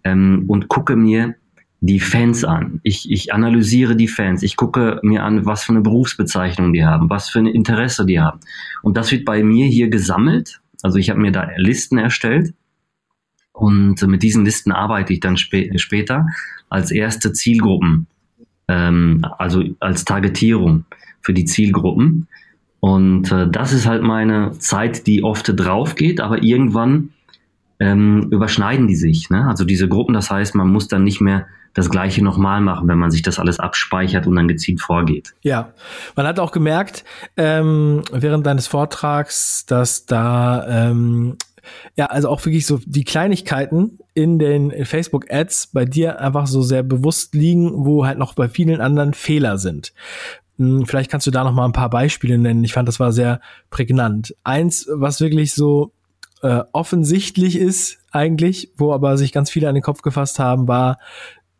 ähm, 0.02 0.44
und 0.48 0.66
gucke 0.66 0.96
mir 0.96 1.36
die 1.80 2.00
Fans 2.00 2.42
an. 2.42 2.80
Ich, 2.82 3.08
ich 3.08 3.32
analysiere 3.32 3.94
die 3.94 4.08
Fans. 4.08 4.42
Ich 4.42 4.56
gucke 4.56 4.98
mir 5.04 5.22
an, 5.22 5.46
was 5.46 5.62
für 5.62 5.72
eine 5.72 5.82
Berufsbezeichnung 5.82 6.72
die 6.72 6.84
haben, 6.84 7.08
was 7.10 7.28
für 7.28 7.38
ein 7.38 7.46
Interesse 7.46 8.04
die 8.04 8.18
haben. 8.18 8.40
Und 8.82 8.96
das 8.96 9.12
wird 9.12 9.24
bei 9.24 9.44
mir 9.44 9.66
hier 9.66 9.88
gesammelt. 9.88 10.60
Also 10.82 10.98
ich 10.98 11.10
habe 11.10 11.20
mir 11.20 11.30
da 11.30 11.48
Listen 11.58 11.98
erstellt. 11.98 12.54
Und 13.56 14.02
mit 14.06 14.22
diesen 14.22 14.44
Listen 14.44 14.70
arbeite 14.70 15.14
ich 15.14 15.20
dann 15.20 15.38
spä 15.38 15.70
später 15.78 16.26
als 16.68 16.90
erste 16.90 17.32
Zielgruppen, 17.32 18.06
ähm, 18.68 19.24
also 19.38 19.64
als 19.80 20.04
Targetierung 20.04 20.84
für 21.22 21.32
die 21.32 21.46
Zielgruppen. 21.46 22.28
Und 22.80 23.32
äh, 23.32 23.48
das 23.48 23.72
ist 23.72 23.86
halt 23.86 24.02
meine 24.02 24.52
Zeit, 24.58 25.06
die 25.06 25.24
oft 25.24 25.50
drauf 25.56 25.94
geht, 25.94 26.20
aber 26.20 26.42
irgendwann 26.42 27.10
ähm, 27.80 28.28
überschneiden 28.30 28.88
die 28.88 28.96
sich. 28.96 29.30
Ne? 29.30 29.48
Also 29.48 29.64
diese 29.64 29.88
Gruppen, 29.88 30.12
das 30.12 30.30
heißt, 30.30 30.54
man 30.54 30.68
muss 30.68 30.88
dann 30.88 31.02
nicht 31.02 31.22
mehr 31.22 31.46
das 31.72 31.88
Gleiche 31.88 32.22
nochmal 32.22 32.60
machen, 32.60 32.88
wenn 32.88 32.98
man 32.98 33.10
sich 33.10 33.22
das 33.22 33.38
alles 33.38 33.58
abspeichert 33.58 34.26
und 34.26 34.36
dann 34.36 34.48
gezielt 34.48 34.80
vorgeht. 34.82 35.34
Ja, 35.42 35.72
man 36.14 36.26
hat 36.26 36.38
auch 36.38 36.52
gemerkt 36.52 37.04
ähm, 37.36 38.02
während 38.12 38.46
deines 38.46 38.66
Vortrags, 38.66 39.64
dass 39.66 40.04
da 40.04 40.90
ähm, 40.90 41.36
ja, 41.96 42.06
also 42.06 42.28
auch 42.28 42.44
wirklich 42.44 42.66
so 42.66 42.80
die 42.84 43.04
Kleinigkeiten 43.04 43.98
in 44.14 44.38
den 44.38 44.84
Facebook-Ads 44.84 45.68
bei 45.68 45.84
dir 45.84 46.20
einfach 46.20 46.46
so 46.46 46.62
sehr 46.62 46.82
bewusst 46.82 47.34
liegen, 47.34 47.84
wo 47.84 48.06
halt 48.06 48.18
noch 48.18 48.34
bei 48.34 48.48
vielen 48.48 48.80
anderen 48.80 49.14
Fehler 49.14 49.58
sind. 49.58 49.92
Hm, 50.58 50.86
vielleicht 50.86 51.10
kannst 51.10 51.26
du 51.26 51.30
da 51.30 51.44
noch 51.44 51.52
mal 51.52 51.64
ein 51.64 51.72
paar 51.72 51.90
Beispiele 51.90 52.38
nennen. 52.38 52.64
Ich 52.64 52.72
fand, 52.72 52.88
das 52.88 53.00
war 53.00 53.12
sehr 53.12 53.40
prägnant. 53.70 54.34
Eins, 54.44 54.88
was 54.90 55.20
wirklich 55.20 55.54
so 55.54 55.92
äh, 56.42 56.62
offensichtlich 56.72 57.56
ist 57.56 57.98
eigentlich, 58.10 58.70
wo 58.76 58.92
aber 58.92 59.16
sich 59.18 59.32
ganz 59.32 59.50
viele 59.50 59.68
an 59.68 59.74
den 59.74 59.82
Kopf 59.82 60.02
gefasst 60.02 60.38
haben, 60.38 60.68
war 60.68 60.98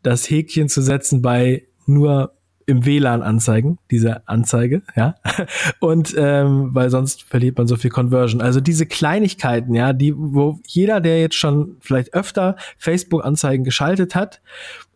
das 0.03 0.29
Häkchen 0.29 0.69
zu 0.69 0.81
setzen 0.81 1.21
bei 1.21 1.63
nur 1.85 2.36
im 2.67 2.85
WLAN 2.85 3.23
anzeigen, 3.23 3.79
diese 3.89 4.27
Anzeige, 4.27 4.81
ja. 4.95 5.15
Und 5.79 6.13
ähm, 6.17 6.69
weil 6.73 6.89
sonst 6.89 7.23
verliert 7.23 7.57
man 7.57 7.65
so 7.65 7.77
viel 7.77 7.89
Conversion. 7.89 8.41
Also 8.41 8.59
diese 8.59 8.85
Kleinigkeiten, 8.85 9.73
ja, 9.73 9.93
die, 9.93 10.13
wo 10.15 10.59
jeder, 10.67 10.99
der 10.99 11.21
jetzt 11.21 11.35
schon 11.35 11.77
vielleicht 11.79 12.13
öfter 12.13 12.57
Facebook-Anzeigen 12.77 13.63
geschaltet 13.63 14.15
hat 14.15 14.41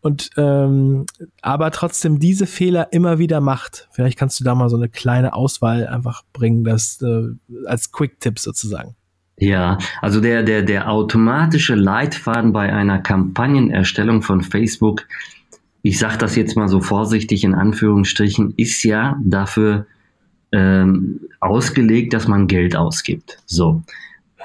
und 0.02 0.32
ähm, 0.36 1.06
aber 1.42 1.72
trotzdem 1.72 2.20
diese 2.20 2.46
Fehler 2.46 2.92
immer 2.92 3.20
wieder 3.20 3.40
macht. 3.40 3.88
Vielleicht 3.92 4.20
kannst 4.20 4.40
du 4.40 4.44
da 4.44 4.54
mal 4.54 4.70
so 4.70 4.76
eine 4.76 4.90
kleine 4.90 5.34
Auswahl 5.34 5.88
einfach 5.88 6.24
bringen, 6.34 6.66
das 6.66 7.02
äh, 7.02 7.30
als 7.66 7.94
Quick-Tipp 7.94 8.38
sozusagen. 8.38 8.96
Ja, 9.38 9.78
also 10.02 10.20
der, 10.20 10.44
der, 10.44 10.62
der 10.62 10.92
automatische 10.92 11.76
Leitfaden 11.76 12.52
bei 12.52 12.72
einer 12.72 13.00
Kampagnenerstellung 13.00 14.22
von 14.22 14.42
Facebook, 14.42 15.08
ich 15.84 15.98
sage 15.98 16.18
das 16.18 16.36
jetzt 16.36 16.56
mal 16.56 16.68
so 16.68 16.80
vorsichtig 16.80 17.44
in 17.44 17.56
Anführungsstrichen, 17.56 18.54
ist 18.58 18.84
ja 18.84 19.18
dafür 19.24 19.88
ähm, 20.52 21.22
ausgelegt, 21.40 22.14
dass 22.14 22.28
man 22.28 22.48
Geld 22.48 22.76
ausgibt. 22.76 23.40
So. 23.46 23.82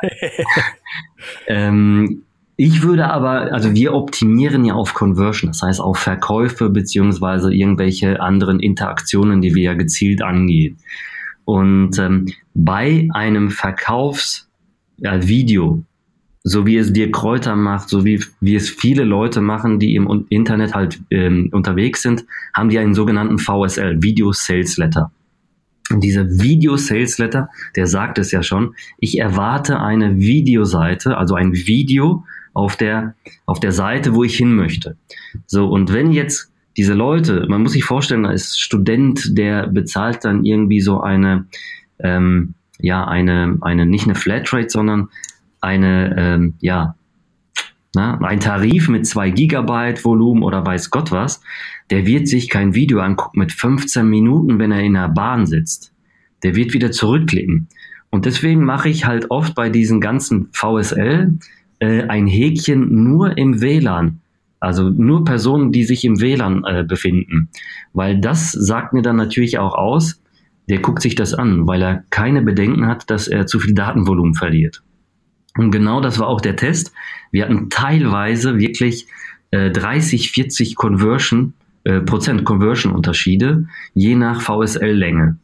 ähm, 1.46 2.22
ich 2.56 2.82
würde 2.82 3.10
aber, 3.10 3.52
also 3.52 3.74
wir 3.74 3.92
optimieren 3.92 4.64
ja 4.64 4.74
auf 4.74 4.94
Conversion, 4.94 5.50
das 5.50 5.60
heißt 5.60 5.80
auf 5.80 5.98
Verkäufe 5.98 6.70
beziehungsweise 6.70 7.52
irgendwelche 7.52 8.20
anderen 8.20 8.60
Interaktionen, 8.60 9.42
die 9.42 9.54
wir 9.54 9.62
ja 9.62 9.74
gezielt 9.74 10.22
angehen. 10.22 10.78
Und 11.44 11.98
ähm, 11.98 12.26
bei 12.54 13.08
einem 13.12 13.50
Verkaufsvideo, 13.50 14.46
ja, 14.98 15.85
so 16.48 16.64
wie 16.64 16.76
es 16.76 16.92
dir 16.92 17.10
Kräuter 17.10 17.56
macht, 17.56 17.88
so 17.88 18.04
wie, 18.04 18.22
wie 18.40 18.54
es 18.54 18.70
viele 18.70 19.02
Leute 19.02 19.40
machen, 19.40 19.80
die 19.80 19.96
im 19.96 20.26
Internet 20.28 20.76
halt 20.76 21.00
ähm, 21.10 21.48
unterwegs 21.50 22.02
sind, 22.02 22.24
haben 22.54 22.68
die 22.68 22.78
einen 22.78 22.94
sogenannten 22.94 23.38
VSL, 23.40 24.00
Video 24.00 24.30
Sales 24.30 24.76
Letter. 24.76 25.10
Und 25.90 26.04
dieser 26.04 26.24
Video 26.24 26.76
Sales 26.76 27.18
Letter, 27.18 27.48
der 27.74 27.88
sagt 27.88 28.18
es 28.18 28.30
ja 28.30 28.44
schon, 28.44 28.76
ich 29.00 29.18
erwarte 29.18 29.80
eine 29.80 30.18
Videoseite, 30.18 31.16
also 31.16 31.34
ein 31.34 31.52
Video 31.52 32.24
auf 32.54 32.76
der, 32.76 33.16
auf 33.46 33.58
der 33.58 33.72
Seite, 33.72 34.14
wo 34.14 34.22
ich 34.22 34.36
hin 34.36 34.54
möchte. 34.54 34.96
So, 35.46 35.66
und 35.66 35.92
wenn 35.92 36.12
jetzt 36.12 36.52
diese 36.76 36.94
Leute, 36.94 37.44
man 37.48 37.62
muss 37.62 37.72
sich 37.72 37.82
vorstellen, 37.82 38.22
da 38.22 38.30
ist 38.30 38.60
Student, 38.60 39.36
der 39.36 39.66
bezahlt 39.66 40.24
dann 40.24 40.44
irgendwie 40.44 40.80
so 40.80 41.00
eine, 41.00 41.46
ähm, 41.98 42.54
ja, 42.78 43.04
eine, 43.04 43.58
eine, 43.62 43.84
nicht 43.84 44.04
eine 44.04 44.14
Flatrate, 44.14 44.70
sondern 44.70 45.08
eine, 45.60 46.14
ähm, 46.18 46.54
ja, 46.60 46.94
na, 47.94 48.18
ein 48.20 48.40
Tarif 48.40 48.88
mit 48.88 49.06
zwei 49.06 49.30
Gigabyte 49.30 50.04
Volumen 50.04 50.42
oder 50.42 50.64
weiß 50.64 50.90
Gott 50.90 51.12
was, 51.12 51.40
der 51.90 52.06
wird 52.06 52.28
sich 52.28 52.50
kein 52.50 52.74
Video 52.74 53.00
angucken 53.00 53.38
mit 53.38 53.52
15 53.52 54.06
Minuten, 54.06 54.58
wenn 54.58 54.70
er 54.70 54.80
in 54.82 54.94
der 54.94 55.08
Bahn 55.08 55.46
sitzt. 55.46 55.94
Der 56.42 56.54
wird 56.54 56.74
wieder 56.74 56.90
zurückklicken. 56.90 57.68
Und 58.10 58.26
deswegen 58.26 58.64
mache 58.64 58.88
ich 58.88 59.06
halt 59.06 59.30
oft 59.30 59.54
bei 59.54 59.70
diesen 59.70 60.00
ganzen 60.00 60.48
VSL 60.52 61.38
äh, 61.78 62.02
ein 62.02 62.26
Häkchen 62.26 63.04
nur 63.04 63.36
im 63.38 63.60
WLAN. 63.60 64.20
Also 64.60 64.90
nur 64.90 65.24
Personen, 65.24 65.72
die 65.72 65.84
sich 65.84 66.04
im 66.04 66.20
WLAN 66.20 66.64
äh, 66.64 66.84
befinden. 66.86 67.48
Weil 67.92 68.20
das 68.20 68.52
sagt 68.52 68.92
mir 68.92 69.02
dann 69.02 69.16
natürlich 69.16 69.58
auch 69.58 69.74
aus, 69.74 70.20
der 70.68 70.80
guckt 70.80 71.02
sich 71.02 71.14
das 71.14 71.34
an, 71.34 71.66
weil 71.66 71.82
er 71.82 72.04
keine 72.10 72.42
Bedenken 72.42 72.86
hat, 72.86 73.10
dass 73.10 73.28
er 73.28 73.46
zu 73.46 73.58
viel 73.60 73.74
Datenvolumen 73.74 74.34
verliert. 74.34 74.82
Und 75.56 75.70
genau 75.70 76.00
das 76.00 76.18
war 76.18 76.28
auch 76.28 76.40
der 76.40 76.56
Test. 76.56 76.92
Wir 77.30 77.44
hatten 77.44 77.70
teilweise 77.70 78.58
wirklich 78.58 79.06
äh, 79.50 79.70
30, 79.70 80.30
40 80.30 80.76
Conversion, 80.76 81.54
äh, 81.84 82.00
Prozent 82.00 82.44
Conversion-Unterschiede, 82.44 83.66
je 83.94 84.14
nach 84.14 84.40
VSL-Länge. 84.40 85.38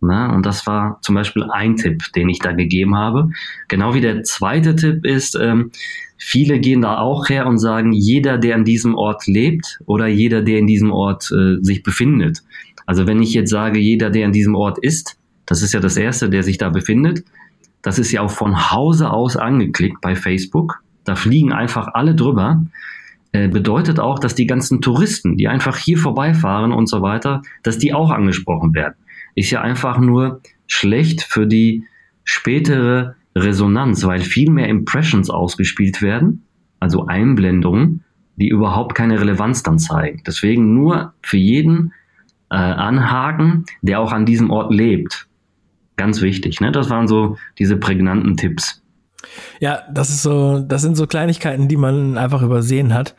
Na, 0.00 0.34
und 0.34 0.44
das 0.44 0.66
war 0.66 0.98
zum 1.00 1.14
Beispiel 1.14 1.44
ein 1.50 1.76
Tipp, 1.76 2.12
den 2.14 2.28
ich 2.28 2.38
da 2.38 2.52
gegeben 2.52 2.96
habe. 2.96 3.30
Genau 3.68 3.94
wie 3.94 4.02
der 4.02 4.22
zweite 4.24 4.76
Tipp 4.76 5.06
ist, 5.06 5.36
ähm, 5.40 5.70
viele 6.18 6.60
gehen 6.60 6.82
da 6.82 6.98
auch 6.98 7.28
her 7.28 7.46
und 7.46 7.58
sagen, 7.58 7.92
jeder, 7.92 8.36
der 8.36 8.56
an 8.56 8.64
diesem 8.64 8.94
Ort 8.94 9.26
lebt 9.26 9.80
oder 9.86 10.06
jeder, 10.06 10.42
der 10.42 10.58
in 10.58 10.66
diesem 10.66 10.92
Ort 10.92 11.30
äh, 11.32 11.56
sich 11.62 11.82
befindet. 11.82 12.42
Also 12.84 13.06
wenn 13.06 13.22
ich 13.22 13.32
jetzt 13.32 13.50
sage, 13.50 13.78
jeder, 13.78 14.10
der 14.10 14.26
an 14.26 14.32
diesem 14.32 14.54
Ort 14.54 14.78
ist, 14.78 15.18
das 15.46 15.62
ist 15.62 15.72
ja 15.72 15.80
das 15.80 15.96
Erste, 15.96 16.28
der 16.28 16.42
sich 16.42 16.58
da 16.58 16.68
befindet, 16.68 17.24
das 17.86 17.98
ist 17.98 18.12
ja 18.12 18.20
auch 18.20 18.30
von 18.30 18.70
Hause 18.70 19.10
aus 19.10 19.36
angeklickt 19.36 20.00
bei 20.02 20.14
Facebook. 20.14 20.82
Da 21.04 21.14
fliegen 21.14 21.52
einfach 21.52 21.88
alle 21.94 22.14
drüber. 22.14 22.64
Äh, 23.32 23.48
bedeutet 23.48 24.00
auch, 24.00 24.18
dass 24.18 24.34
die 24.34 24.46
ganzen 24.46 24.80
Touristen, 24.80 25.36
die 25.36 25.48
einfach 25.48 25.76
hier 25.76 25.96
vorbeifahren 25.96 26.72
und 26.72 26.88
so 26.88 27.00
weiter, 27.00 27.42
dass 27.62 27.78
die 27.78 27.94
auch 27.94 28.10
angesprochen 28.10 28.74
werden 28.74 28.96
ist 29.36 29.50
ja 29.50 29.60
einfach 29.60 29.98
nur 29.98 30.40
schlecht 30.66 31.22
für 31.22 31.46
die 31.46 31.84
spätere 32.24 33.14
Resonanz, 33.36 34.04
weil 34.04 34.20
viel 34.20 34.50
mehr 34.50 34.68
Impressions 34.68 35.30
ausgespielt 35.30 36.02
werden, 36.02 36.44
also 36.80 37.06
Einblendungen, 37.06 38.02
die 38.36 38.48
überhaupt 38.48 38.96
keine 38.96 39.20
Relevanz 39.20 39.62
dann 39.62 39.78
zeigen. 39.78 40.22
Deswegen 40.26 40.74
nur 40.74 41.12
für 41.22 41.36
jeden 41.36 41.92
äh, 42.50 42.56
anhaken, 42.56 43.66
der 43.82 44.00
auch 44.00 44.12
an 44.12 44.26
diesem 44.26 44.50
Ort 44.50 44.72
lebt. 44.74 45.25
Ganz 45.96 46.20
wichtig. 46.20 46.60
Ne? 46.60 46.72
Das 46.72 46.90
waren 46.90 47.08
so 47.08 47.36
diese 47.58 47.76
prägnanten 47.76 48.36
Tipps. 48.36 48.82
Ja, 49.60 49.82
das 49.92 50.10
ist 50.10 50.22
so, 50.22 50.60
das 50.60 50.82
sind 50.82 50.96
so 50.96 51.06
Kleinigkeiten, 51.06 51.68
die 51.68 51.76
man 51.76 52.16
einfach 52.18 52.42
übersehen 52.42 52.94
hat. 52.94 53.16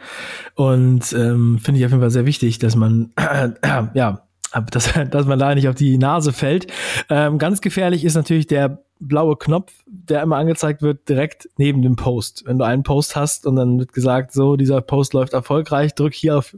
Und 0.56 1.12
ähm, 1.14 1.60
finde 1.60 1.80
ich 1.80 1.86
auf 1.86 1.92
jeden 1.92 2.02
Fall 2.02 2.12
sehr 2.12 2.26
wichtig, 2.26 2.60
dass 2.60 2.76
man 2.76 3.12
äh, 3.16 3.50
ja 3.94 4.24
dass, 4.72 4.94
dass 5.10 5.26
man 5.26 5.40
da 5.40 5.56
nicht 5.56 5.68
auf 5.68 5.76
die 5.76 5.98
Nase 5.98 6.34
fällt. 6.34 6.68
Ähm, 7.10 7.38
ganz 7.38 7.62
gefährlich 7.62 8.06
ist 8.06 8.16
natürlich 8.16 8.48
der 8.48 8.84
blaue 9.00 9.36
Knopf, 9.36 9.74
der 9.86 10.24
immer 10.24 10.38
angezeigt 10.38 10.82
wird, 10.82 11.08
direkt 11.08 11.50
neben 11.58 11.82
dem 11.82 11.96
Post. 11.96 12.44
Wenn 12.46 12.58
du 12.58 12.66
einen 12.66 12.84
Post 12.84 13.16
hast 13.16 13.46
und 13.46 13.56
dann 13.56 13.78
wird 13.78 13.94
gesagt, 13.94 14.34
so, 14.34 14.56
dieser 14.56 14.82
Post 14.82 15.14
läuft 15.14 15.34
erfolgreich, 15.34 15.94
drück 15.94 16.14
hier 16.14 16.38
auf 16.38 16.58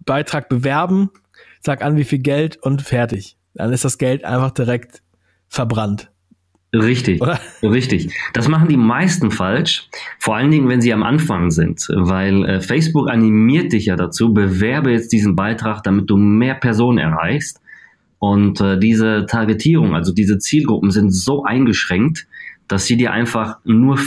Beitrag 0.00 0.48
bewerben, 0.48 1.10
sag 1.60 1.82
an, 1.82 1.96
wie 1.96 2.04
viel 2.04 2.18
Geld 2.18 2.58
und 2.58 2.82
fertig. 2.82 3.38
Dann 3.54 3.72
ist 3.72 3.84
das 3.84 3.98
Geld 3.98 4.24
einfach 4.24 4.50
direkt 4.50 5.03
verbrannt. 5.54 6.10
Richtig, 6.74 7.22
Oder? 7.22 7.38
richtig. 7.62 8.12
Das 8.32 8.48
machen 8.48 8.68
die 8.68 8.76
meisten 8.76 9.30
falsch, 9.30 9.88
vor 10.18 10.34
allen 10.34 10.50
Dingen, 10.50 10.68
wenn 10.68 10.80
sie 10.80 10.92
am 10.92 11.04
Anfang 11.04 11.50
sind, 11.52 11.86
weil 11.94 12.44
äh, 12.44 12.60
Facebook 12.60 13.08
animiert 13.08 13.72
dich 13.72 13.86
ja 13.86 13.96
dazu, 13.96 14.34
bewerbe 14.34 14.90
jetzt 14.90 15.12
diesen 15.12 15.36
Beitrag, 15.36 15.84
damit 15.84 16.10
du 16.10 16.16
mehr 16.16 16.54
Personen 16.54 16.98
erreichst. 16.98 17.60
Und 18.18 18.60
äh, 18.60 18.78
diese 18.78 19.26
Targetierung, 19.26 19.94
also 19.94 20.12
diese 20.12 20.38
Zielgruppen 20.38 20.90
sind 20.90 21.10
so 21.10 21.44
eingeschränkt, 21.44 22.26
dass 22.66 22.86
sie 22.86 22.96
dir 22.96 23.12
einfach 23.12 23.58
nur, 23.64 24.00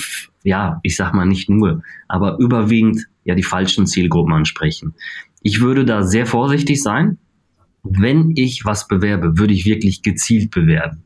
ja, 0.43 0.79
ich 0.83 0.97
sag 0.97 1.13
mal 1.13 1.25
nicht 1.25 1.49
nur, 1.49 1.83
aber 2.09 2.37
überwiegend 2.39 3.05
ja 3.23 3.35
die 3.35 3.43
falschen 3.43 3.85
Zielgruppen 3.85 4.33
ansprechen. 4.33 4.93
Ich 5.41 5.61
würde 5.61 5.85
da 5.85 6.03
sehr 6.03 6.25
vorsichtig 6.25 6.81
sein. 6.81 7.17
Wenn 7.83 8.33
ich 8.35 8.65
was 8.65 8.87
bewerbe, 8.87 9.37
würde 9.37 9.53
ich 9.53 9.65
wirklich 9.65 10.01
gezielt 10.01 10.51
bewerben 10.51 11.03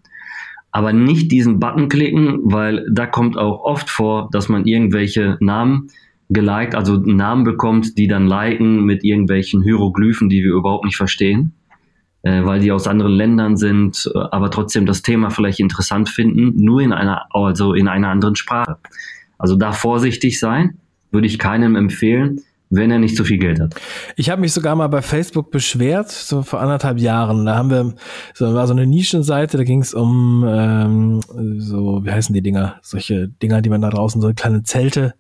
aber 0.72 0.94
nicht 0.94 1.32
diesen 1.32 1.60
Button 1.60 1.90
klicken, 1.90 2.40
weil 2.44 2.86
da 2.92 3.06
kommt 3.06 3.38
auch 3.38 3.64
oft 3.64 3.90
vor, 3.90 4.30
dass 4.32 4.50
man 4.50 4.66
irgendwelche 4.66 5.38
Namen 5.42 5.90
geliked, 6.30 6.76
also 6.76 6.96
Namen 6.96 7.44
bekommt, 7.44 7.98
die 7.98 8.08
dann 8.08 8.26
liken 8.26 8.86
mit 8.86 9.04
irgendwelchen 9.04 9.62
Hieroglyphen, 9.62 10.30
die 10.30 10.44
wir 10.44 10.54
überhaupt 10.54 10.86
nicht 10.86 10.96
verstehen, 10.96 11.54
äh, 12.24 12.46
weil 12.46 12.62
die 12.62 12.72
aus 12.72 12.88
anderen 12.88 13.12
Ländern 13.12 13.58
sind, 13.58 14.10
äh, 14.16 14.20
aber 14.32 14.50
trotzdem 14.50 14.86
das 14.86 15.02
Thema 15.02 15.30
vielleicht 15.30 15.60
interessant 15.60 16.08
finden, 16.08 16.64
nur 16.64 16.80
in 16.82 16.94
einer, 16.94 17.26
also 17.32 17.74
in 17.74 17.90
einer 17.90 18.08
anderen 18.08 18.36
Sprache. 18.36 18.78
Also 19.38 19.58
da 19.58 19.74
vorsichtig 19.74 20.40
sein, 20.40 20.78
würde 21.12 21.28
ich 21.28 21.38
keinem 21.38 21.76
empfehlen 21.76 22.40
wenn 22.72 22.90
er 22.90 23.00
nicht 23.00 23.18
so 23.18 23.24
viel 23.24 23.38
Geld 23.38 23.60
hat. 23.60 23.76
Ich 24.16 24.30
habe 24.30 24.42
mich 24.42 24.54
sogar 24.54 24.76
mal 24.76 24.88
bei 24.88 25.02
Facebook 25.02 25.52
beschwert, 25.52 26.10
so 26.10 26.42
vor 26.42 26.62
anderthalb 26.62 27.00
Jahren. 27.00 27.46
Da 27.46 27.56
haben 27.56 27.70
wir, 27.70 27.94
so 28.34 28.54
war 28.54 28.66
so 28.66 28.74
eine 28.74 28.88
Nischenseite, 28.88 29.58
da 29.58 29.64
ging 29.64 29.82
es 29.82 29.94
um 29.94 30.46
ähm, 30.48 31.20
so, 31.60 32.02
wie 32.04 32.12
heißen 32.12 32.34
die 32.34 32.42
Dinger? 32.42 32.78
Solche 32.82 33.28
Dinger, 33.28 33.62
die 33.62 33.70
man 33.70 33.82
da 33.82 33.90
draußen, 33.90 34.22
so 34.22 34.32
kleine 34.34 34.64
Zelte, 34.64 35.14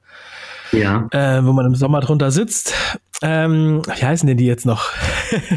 ja. 0.71 1.07
äh, 1.11 1.45
wo 1.45 1.51
man 1.51 1.65
im 1.65 1.75
Sommer 1.75 1.99
drunter 1.99 2.31
sitzt. 2.31 2.73
Ähm, 3.21 3.81
wie 3.85 4.05
heißen 4.05 4.25
denn 4.25 4.37
die 4.37 4.45
jetzt 4.45 4.65
noch? 4.65 4.89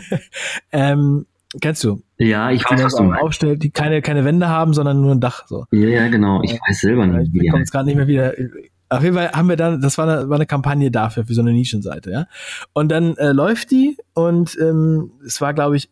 ähm, 0.73 1.27
kennst 1.61 1.85
du? 1.85 2.03
Ja, 2.19 2.51
ich 2.51 2.69
weiß, 2.69 2.83
was 2.83 2.97
du 2.97 3.05
meinst. 3.05 3.23
Aufstellt, 3.23 3.63
die 3.63 3.71
keine, 3.71 4.03
keine 4.03 4.25
Wände 4.25 4.49
haben, 4.49 4.75
sondern 4.75 5.01
nur 5.01 5.13
ein 5.13 5.21
Dach. 5.21 5.47
So. 5.47 5.65
Ja, 5.71 5.89
ja, 5.89 6.09
genau. 6.09 6.43
Ich 6.43 6.59
weiß 6.61 6.81
selber 6.81 7.07
nicht. 7.07 7.31
Ich 7.35 7.51
komme 7.51 7.63
jetzt 7.63 7.71
gerade 7.71 7.87
nicht 7.87 7.97
mehr 7.97 8.09
wieder 8.09 8.35
auf 8.97 9.03
jeden 9.03 9.17
Fall 9.17 9.33
haben 9.33 9.49
wir 9.49 9.57
dann, 9.57 9.81
das 9.81 9.99
war 9.99 10.09
eine, 10.09 10.29
war 10.29 10.37
eine 10.37 10.47
Kampagne 10.47 10.91
dafür, 10.91 11.27
für 11.27 11.35
so 11.35 11.41
eine 11.41 11.53
Nischenseite, 11.53 12.11
ja. 12.11 12.27
Und 12.73 12.91
dann 12.91 13.17
äh, 13.17 13.33
läuft 13.33 13.71
die 13.71 13.97
und 14.15 14.57
ähm, 14.61 15.13
es 15.25 15.41
war, 15.41 15.55
glaube 15.55 15.77
ich, 15.77 15.91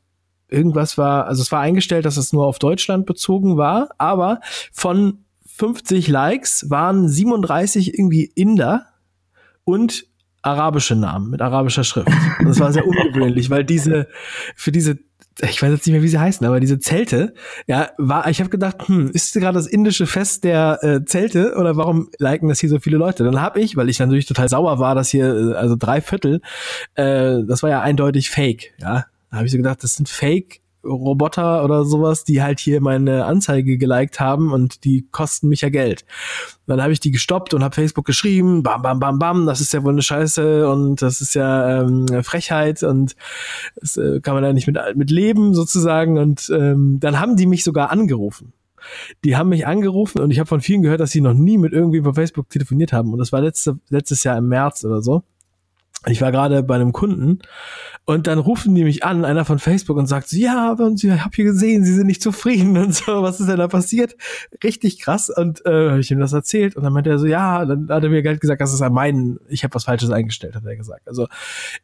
irgendwas 0.48 0.98
war, 0.98 1.26
also 1.26 1.42
es 1.42 1.50
war 1.50 1.60
eingestellt, 1.60 2.04
dass 2.04 2.16
es 2.16 2.32
nur 2.32 2.46
auf 2.46 2.58
Deutschland 2.58 3.06
bezogen 3.06 3.56
war, 3.56 3.88
aber 3.98 4.40
von 4.72 5.24
50 5.46 6.08
Likes 6.08 6.70
waren 6.70 7.08
37 7.08 7.98
irgendwie 7.98 8.24
Inder 8.24 8.86
und 9.64 10.04
arabische 10.42 10.96
Namen 10.96 11.30
mit 11.30 11.40
arabischer 11.40 11.84
Schrift. 11.84 12.08
Und 12.40 12.48
das 12.48 12.58
war 12.58 12.72
sehr 12.72 12.86
ungewöhnlich, 12.86 13.48
weil 13.48 13.64
diese 13.64 14.08
für 14.56 14.72
diese 14.72 14.98
ich 15.40 15.62
weiß 15.62 15.70
jetzt 15.70 15.86
nicht 15.86 15.92
mehr, 15.92 16.02
wie 16.02 16.08
sie 16.08 16.18
heißen, 16.18 16.46
aber 16.46 16.60
diese 16.60 16.78
Zelte, 16.78 17.34
ja, 17.66 17.90
war, 17.98 18.28
ich 18.28 18.40
habe 18.40 18.50
gedacht, 18.50 18.88
hm, 18.88 19.10
ist 19.12 19.34
gerade 19.34 19.54
das 19.54 19.66
indische 19.66 20.06
Fest 20.06 20.44
der 20.44 20.78
äh, 20.82 21.04
Zelte 21.04 21.54
oder 21.56 21.76
warum 21.76 22.10
liken 22.18 22.48
das 22.48 22.60
hier 22.60 22.68
so 22.68 22.78
viele 22.78 22.96
Leute? 22.96 23.24
Dann 23.24 23.40
habe 23.40 23.60
ich, 23.60 23.76
weil 23.76 23.88
ich 23.88 23.98
natürlich 23.98 24.26
total 24.26 24.48
sauer 24.48 24.78
war, 24.78 24.94
dass 24.94 25.10
hier, 25.10 25.26
äh, 25.26 25.54
also 25.54 25.76
drei 25.78 26.00
Viertel, 26.00 26.40
äh, 26.94 27.38
das 27.46 27.62
war 27.62 27.70
ja 27.70 27.80
eindeutig 27.80 28.30
Fake, 28.30 28.74
ja. 28.78 29.06
Da 29.30 29.38
habe 29.38 29.46
ich 29.46 29.52
so 29.52 29.56
gedacht, 29.56 29.82
das 29.82 29.94
sind 29.94 30.10
Fake 30.10 30.61
Roboter 30.84 31.64
oder 31.64 31.84
sowas, 31.84 32.24
die 32.24 32.42
halt 32.42 32.60
hier 32.60 32.80
meine 32.80 33.24
Anzeige 33.24 33.78
geliked 33.78 34.20
haben 34.20 34.52
und 34.52 34.84
die 34.84 35.06
kosten 35.10 35.48
mich 35.48 35.60
ja 35.60 35.68
Geld. 35.68 36.04
Dann 36.66 36.82
habe 36.82 36.92
ich 36.92 37.00
die 37.00 37.10
gestoppt 37.10 37.54
und 37.54 37.62
habe 37.62 37.74
Facebook 37.74 38.04
geschrieben, 38.04 38.62
bam, 38.62 38.82
bam, 38.82 38.98
bam, 38.98 39.18
bam, 39.18 39.46
das 39.46 39.60
ist 39.60 39.72
ja 39.72 39.82
wohl 39.82 39.92
eine 39.92 40.02
Scheiße 40.02 40.68
und 40.68 41.02
das 41.02 41.20
ist 41.20 41.34
ja 41.34 41.82
ähm, 41.82 42.06
Frechheit 42.22 42.82
und 42.82 43.14
das 43.76 43.96
äh, 43.96 44.20
kann 44.20 44.34
man 44.34 44.42
da 44.42 44.52
nicht 44.52 44.66
mit, 44.66 44.78
mit 44.94 45.10
leben 45.10 45.54
sozusagen. 45.54 46.18
Und 46.18 46.50
ähm, 46.54 46.98
dann 47.00 47.20
haben 47.20 47.36
die 47.36 47.46
mich 47.46 47.64
sogar 47.64 47.90
angerufen. 47.90 48.52
Die 49.24 49.36
haben 49.36 49.48
mich 49.48 49.66
angerufen 49.66 50.20
und 50.20 50.30
ich 50.30 50.38
habe 50.38 50.48
von 50.48 50.60
vielen 50.60 50.82
gehört, 50.82 51.00
dass 51.00 51.12
sie 51.12 51.20
noch 51.20 51.34
nie 51.34 51.58
mit 51.58 51.72
irgendwie 51.72 51.98
über 51.98 52.14
Facebook 52.14 52.48
telefoniert 52.50 52.92
haben. 52.92 53.12
Und 53.12 53.18
das 53.18 53.32
war 53.32 53.40
letzte, 53.40 53.78
letztes 53.88 54.24
Jahr 54.24 54.38
im 54.38 54.48
März 54.48 54.84
oder 54.84 55.02
so. 55.02 55.22
Ich 56.06 56.20
war 56.20 56.32
gerade 56.32 56.62
bei 56.62 56.74
einem 56.74 56.92
Kunden 56.92 57.38
und 58.04 58.26
dann 58.26 58.38
rufen 58.38 58.74
die 58.74 58.82
mich 58.82 59.04
an, 59.04 59.24
einer 59.24 59.44
von 59.44 59.60
Facebook 59.60 59.96
und 59.96 60.06
sagt 60.06 60.28
so, 60.28 60.36
ja, 60.36 60.72
und 60.72 61.02
ich 61.04 61.10
habe 61.10 61.30
hier 61.34 61.44
gesehen, 61.44 61.84
sie 61.84 61.94
sind 61.94 62.08
nicht 62.08 62.22
zufrieden 62.22 62.76
und 62.82 62.94
so, 62.94 63.22
was 63.22 63.38
ist 63.38 63.48
denn 63.48 63.58
da 63.58 63.68
passiert? 63.68 64.16
Richtig 64.64 64.98
krass 65.00 65.30
und 65.30 65.64
äh, 65.64 65.90
habe 65.90 66.00
ich 66.00 66.10
ihm 66.10 66.18
das 66.18 66.32
erzählt 66.32 66.76
und 66.76 66.82
dann 66.82 66.92
meinte 66.92 67.10
er 67.10 67.18
so, 67.18 67.26
ja, 67.26 67.64
dann 67.64 67.88
hat 67.88 68.02
er 68.02 68.10
mir 68.10 68.22
Geld 68.22 68.40
gesagt, 68.40 68.60
das 68.60 68.72
ist 68.72 68.82
an 68.82 68.92
meinen, 68.92 69.38
ich 69.48 69.62
habe 69.62 69.74
was 69.74 69.84
Falsches 69.84 70.10
eingestellt, 70.10 70.56
hat 70.56 70.64
er 70.64 70.76
gesagt. 70.76 71.06
Also 71.06 71.28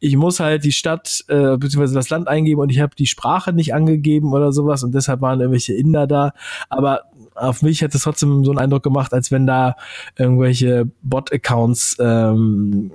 ich 0.00 0.16
muss 0.16 0.40
halt 0.40 0.64
die 0.64 0.72
Stadt 0.72 1.24
äh, 1.28 1.56
bzw. 1.56 1.94
das 1.94 2.10
Land 2.10 2.26
eingeben 2.26 2.60
und 2.60 2.70
ich 2.70 2.80
habe 2.80 2.96
die 2.96 3.06
Sprache 3.06 3.52
nicht 3.52 3.74
angegeben 3.74 4.32
oder 4.32 4.52
sowas 4.52 4.82
und 4.82 4.94
deshalb 4.94 5.20
waren 5.20 5.40
irgendwelche 5.40 5.74
Inder 5.74 6.08
da, 6.08 6.32
aber 6.68 7.02
auf 7.36 7.62
mich 7.62 7.82
hat 7.82 7.94
es 7.94 8.02
trotzdem 8.02 8.44
so 8.44 8.50
einen 8.50 8.58
Eindruck 8.58 8.82
gemacht, 8.82 9.12
als 9.12 9.30
wenn 9.30 9.46
da 9.46 9.76
irgendwelche 10.16 10.90
Bot-Accounts 11.02 11.96
ähm, 12.00 12.90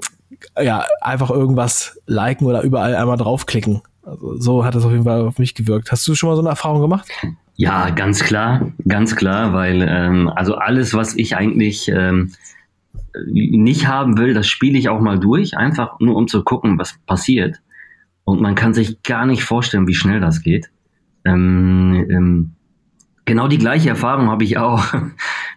ja, 0.61 0.85
einfach 1.01 1.29
irgendwas 1.29 1.99
liken 2.05 2.45
oder 2.45 2.61
überall 2.61 2.95
einmal 2.95 3.17
draufklicken. 3.17 3.81
Also 4.03 4.37
so 4.37 4.65
hat 4.65 4.75
es 4.75 4.83
auf 4.83 4.91
jeden 4.91 5.05
Fall 5.05 5.21
auf 5.21 5.39
mich 5.39 5.55
gewirkt. 5.55 5.91
Hast 5.91 6.07
du 6.07 6.15
schon 6.15 6.29
mal 6.29 6.35
so 6.35 6.41
eine 6.41 6.49
Erfahrung 6.49 6.81
gemacht? 6.81 7.07
Ja, 7.55 7.89
ganz 7.91 8.23
klar, 8.23 8.71
ganz 8.87 9.15
klar, 9.15 9.53
weil 9.53 9.85
ähm, 9.87 10.29
also 10.29 10.55
alles, 10.55 10.93
was 10.93 11.15
ich 11.15 11.35
eigentlich 11.35 11.87
ähm, 11.87 12.33
nicht 13.25 13.87
haben 13.87 14.17
will, 14.17 14.33
das 14.33 14.47
spiele 14.47 14.77
ich 14.77 14.89
auch 14.89 14.99
mal 14.99 15.19
durch, 15.19 15.55
einfach 15.57 15.99
nur 15.99 16.15
um 16.15 16.27
zu 16.27 16.43
gucken, 16.43 16.79
was 16.79 16.97
passiert. 17.05 17.61
Und 18.23 18.41
man 18.41 18.55
kann 18.55 18.73
sich 18.73 19.03
gar 19.03 19.25
nicht 19.25 19.43
vorstellen, 19.43 19.87
wie 19.87 19.93
schnell 19.93 20.19
das 20.19 20.41
geht. 20.41 20.69
Ähm, 21.25 22.05
ähm, 22.09 22.51
genau 23.25 23.47
die 23.47 23.57
gleiche 23.57 23.89
Erfahrung 23.89 24.29
habe 24.29 24.43
ich 24.43 24.57
auch, 24.57 24.83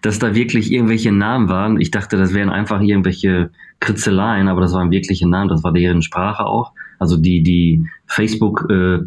dass 0.06 0.20
da 0.20 0.36
wirklich 0.36 0.70
irgendwelche 0.70 1.10
Namen 1.10 1.48
waren. 1.48 1.80
Ich 1.80 1.90
dachte, 1.90 2.16
das 2.16 2.32
wären 2.32 2.48
einfach 2.48 2.80
irgendwelche 2.80 3.50
Kritzeleien, 3.80 4.46
aber 4.46 4.60
das 4.60 4.72
waren 4.72 4.92
wirkliche 4.92 5.28
Namen, 5.28 5.48
das 5.48 5.64
war 5.64 5.72
deren 5.72 6.00
Sprache 6.00 6.46
auch. 6.46 6.72
Also 7.00 7.16
die, 7.16 7.42
die 7.42 7.84
Facebook 8.06 8.70
äh, 8.70 9.00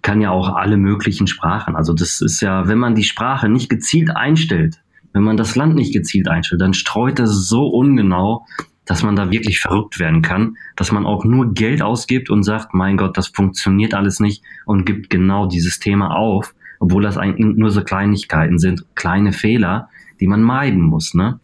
kann 0.00 0.22
ja 0.22 0.30
auch 0.30 0.56
alle 0.56 0.78
möglichen 0.78 1.26
Sprachen. 1.26 1.76
Also 1.76 1.92
das 1.92 2.22
ist 2.22 2.40
ja, 2.40 2.66
wenn 2.66 2.78
man 2.78 2.94
die 2.94 3.04
Sprache 3.04 3.50
nicht 3.50 3.68
gezielt 3.68 4.16
einstellt, 4.16 4.80
wenn 5.12 5.22
man 5.22 5.36
das 5.36 5.54
Land 5.54 5.74
nicht 5.74 5.92
gezielt 5.92 6.28
einstellt, 6.28 6.62
dann 6.62 6.72
streut 6.72 7.18
das 7.18 7.46
so 7.46 7.66
ungenau, 7.66 8.46
dass 8.86 9.02
man 9.02 9.14
da 9.14 9.30
wirklich 9.30 9.60
verrückt 9.60 9.98
werden 9.98 10.22
kann, 10.22 10.56
dass 10.76 10.92
man 10.92 11.04
auch 11.04 11.26
nur 11.26 11.52
Geld 11.52 11.82
ausgibt 11.82 12.30
und 12.30 12.42
sagt, 12.42 12.72
mein 12.72 12.96
Gott, 12.96 13.18
das 13.18 13.28
funktioniert 13.28 13.92
alles 13.92 14.18
nicht 14.18 14.42
und 14.64 14.86
gibt 14.86 15.10
genau 15.10 15.44
dieses 15.46 15.78
Thema 15.78 16.16
auf, 16.16 16.54
obwohl 16.80 17.02
das 17.02 17.18
eigentlich 17.18 17.54
nur 17.54 17.70
so 17.70 17.84
Kleinigkeiten 17.84 18.58
sind, 18.58 18.86
kleine 18.94 19.34
Fehler, 19.34 19.90
die 20.22 20.28
man 20.28 20.40
meiden 20.40 20.80
muss, 20.80 21.14
ne? 21.14 21.40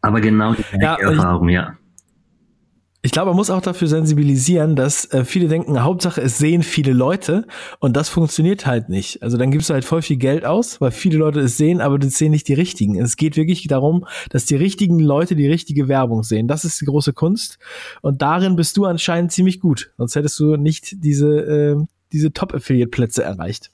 Aber 0.00 0.22
genau 0.22 0.54
die 0.54 0.64
ja, 0.80 0.94
Erfahrung, 0.94 1.50
ich, 1.50 1.54
ja. 1.54 1.76
Ich 3.02 3.12
glaube, 3.12 3.32
man 3.32 3.36
muss 3.36 3.50
auch 3.50 3.60
dafür 3.60 3.86
sensibilisieren, 3.86 4.76
dass 4.76 5.04
äh, 5.12 5.26
viele 5.26 5.46
denken, 5.48 5.82
Hauptsache 5.82 6.22
es 6.22 6.38
sehen 6.38 6.62
viele 6.62 6.94
Leute 6.94 7.46
und 7.80 7.98
das 7.98 8.08
funktioniert 8.08 8.64
halt 8.64 8.88
nicht. 8.88 9.22
Also 9.22 9.36
dann 9.36 9.50
gibst 9.50 9.68
du 9.68 9.74
halt 9.74 9.84
voll 9.84 10.00
viel 10.00 10.16
Geld 10.16 10.46
aus, 10.46 10.80
weil 10.80 10.90
viele 10.90 11.18
Leute 11.18 11.40
es 11.40 11.58
sehen, 11.58 11.82
aber 11.82 11.98
das 11.98 12.16
sehen 12.16 12.30
nicht 12.30 12.48
die 12.48 12.54
richtigen. 12.54 12.98
Es 12.98 13.16
geht 13.16 13.36
wirklich 13.36 13.66
darum, 13.66 14.06
dass 14.30 14.46
die 14.46 14.56
richtigen 14.56 14.98
Leute 14.98 15.36
die 15.36 15.48
richtige 15.48 15.86
Werbung 15.88 16.22
sehen. 16.22 16.48
Das 16.48 16.64
ist 16.64 16.80
die 16.80 16.86
große 16.86 17.12
Kunst 17.12 17.58
und 18.00 18.22
darin 18.22 18.56
bist 18.56 18.78
du 18.78 18.86
anscheinend 18.86 19.32
ziemlich 19.32 19.60
gut. 19.60 19.92
Sonst 19.98 20.16
hättest 20.16 20.40
du 20.40 20.56
nicht 20.56 21.04
diese, 21.04 21.28
äh, 21.28 21.76
diese 22.10 22.32
Top-Affiliate-Plätze 22.32 23.22
erreicht. 23.22 23.70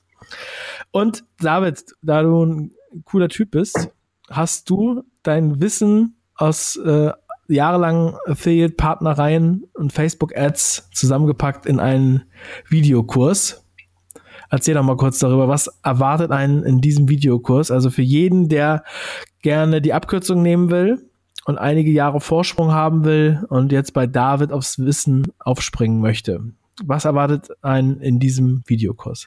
Und 0.91 1.23
David, 1.39 1.85
da 2.03 2.23
du 2.23 2.45
ein 2.45 2.73
cooler 3.05 3.29
Typ 3.29 3.53
bist, 3.53 3.91
hast 4.31 4.69
du 4.71 5.03
dein 5.23 5.61
Wissen 5.61 6.17
aus 6.35 6.77
äh, 6.77 7.13
jahrelangen 7.49 8.15
Affiliate-Partnereien 8.27 9.65
und 9.75 9.93
Facebook-Ads 9.93 10.91
zusammengepackt 10.93 11.67
in 11.67 11.81
einen 11.81 12.25
Videokurs. 12.69 13.65
Erzähl 14.51 14.75
doch 14.75 14.83
mal 14.83 14.97
kurz 14.97 15.19
darüber, 15.19 15.49
was 15.49 15.69
erwartet 15.83 16.31
einen 16.31 16.63
in 16.63 16.81
diesem 16.81 17.09
Videokurs? 17.09 17.71
Also 17.71 17.91
für 17.91 18.03
jeden, 18.03 18.49
der 18.49 18.85
gerne 19.43 19.81
die 19.81 19.93
Abkürzung 19.93 20.43
nehmen 20.43 20.71
will 20.71 21.11
und 21.45 21.59
einige 21.59 21.91
Jahre 21.91 22.21
Vorsprung 22.21 22.73
haben 22.73 23.05
will 23.05 23.45
und 23.49 23.73
jetzt 23.73 23.93
bei 23.93 24.07
David 24.07 24.53
aufs 24.53 24.79
Wissen 24.79 25.27
aufspringen 25.39 26.01
möchte. 26.01 26.53
Was 26.85 27.05
erwartet 27.05 27.51
einen 27.63 28.01
in 28.01 28.21
diesem 28.21 28.63
Videokurs? 28.67 29.27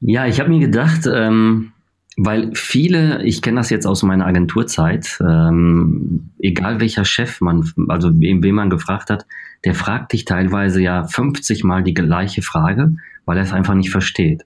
Ja, 0.00 0.26
ich 0.26 0.38
habe 0.38 0.50
mir 0.50 0.60
gedacht, 0.60 1.08
ähm, 1.12 1.72
weil 2.20 2.50
viele, 2.54 3.22
ich 3.22 3.42
kenne 3.42 3.60
das 3.60 3.70
jetzt 3.70 3.86
aus 3.86 4.02
meiner 4.02 4.26
Agenturzeit, 4.26 5.18
ähm, 5.20 6.30
egal 6.40 6.80
welcher 6.80 7.04
Chef 7.04 7.40
man, 7.40 7.70
also 7.86 8.10
wen 8.12 8.54
man 8.54 8.70
gefragt 8.70 9.08
hat, 9.08 9.24
der 9.64 9.76
fragt 9.76 10.12
dich 10.12 10.24
teilweise 10.24 10.82
ja 10.82 11.04
50 11.04 11.62
Mal 11.62 11.84
die 11.84 11.94
gleiche 11.94 12.42
Frage, 12.42 12.96
weil 13.24 13.36
er 13.36 13.44
es 13.44 13.52
einfach 13.52 13.74
nicht 13.74 13.90
versteht. 13.90 14.44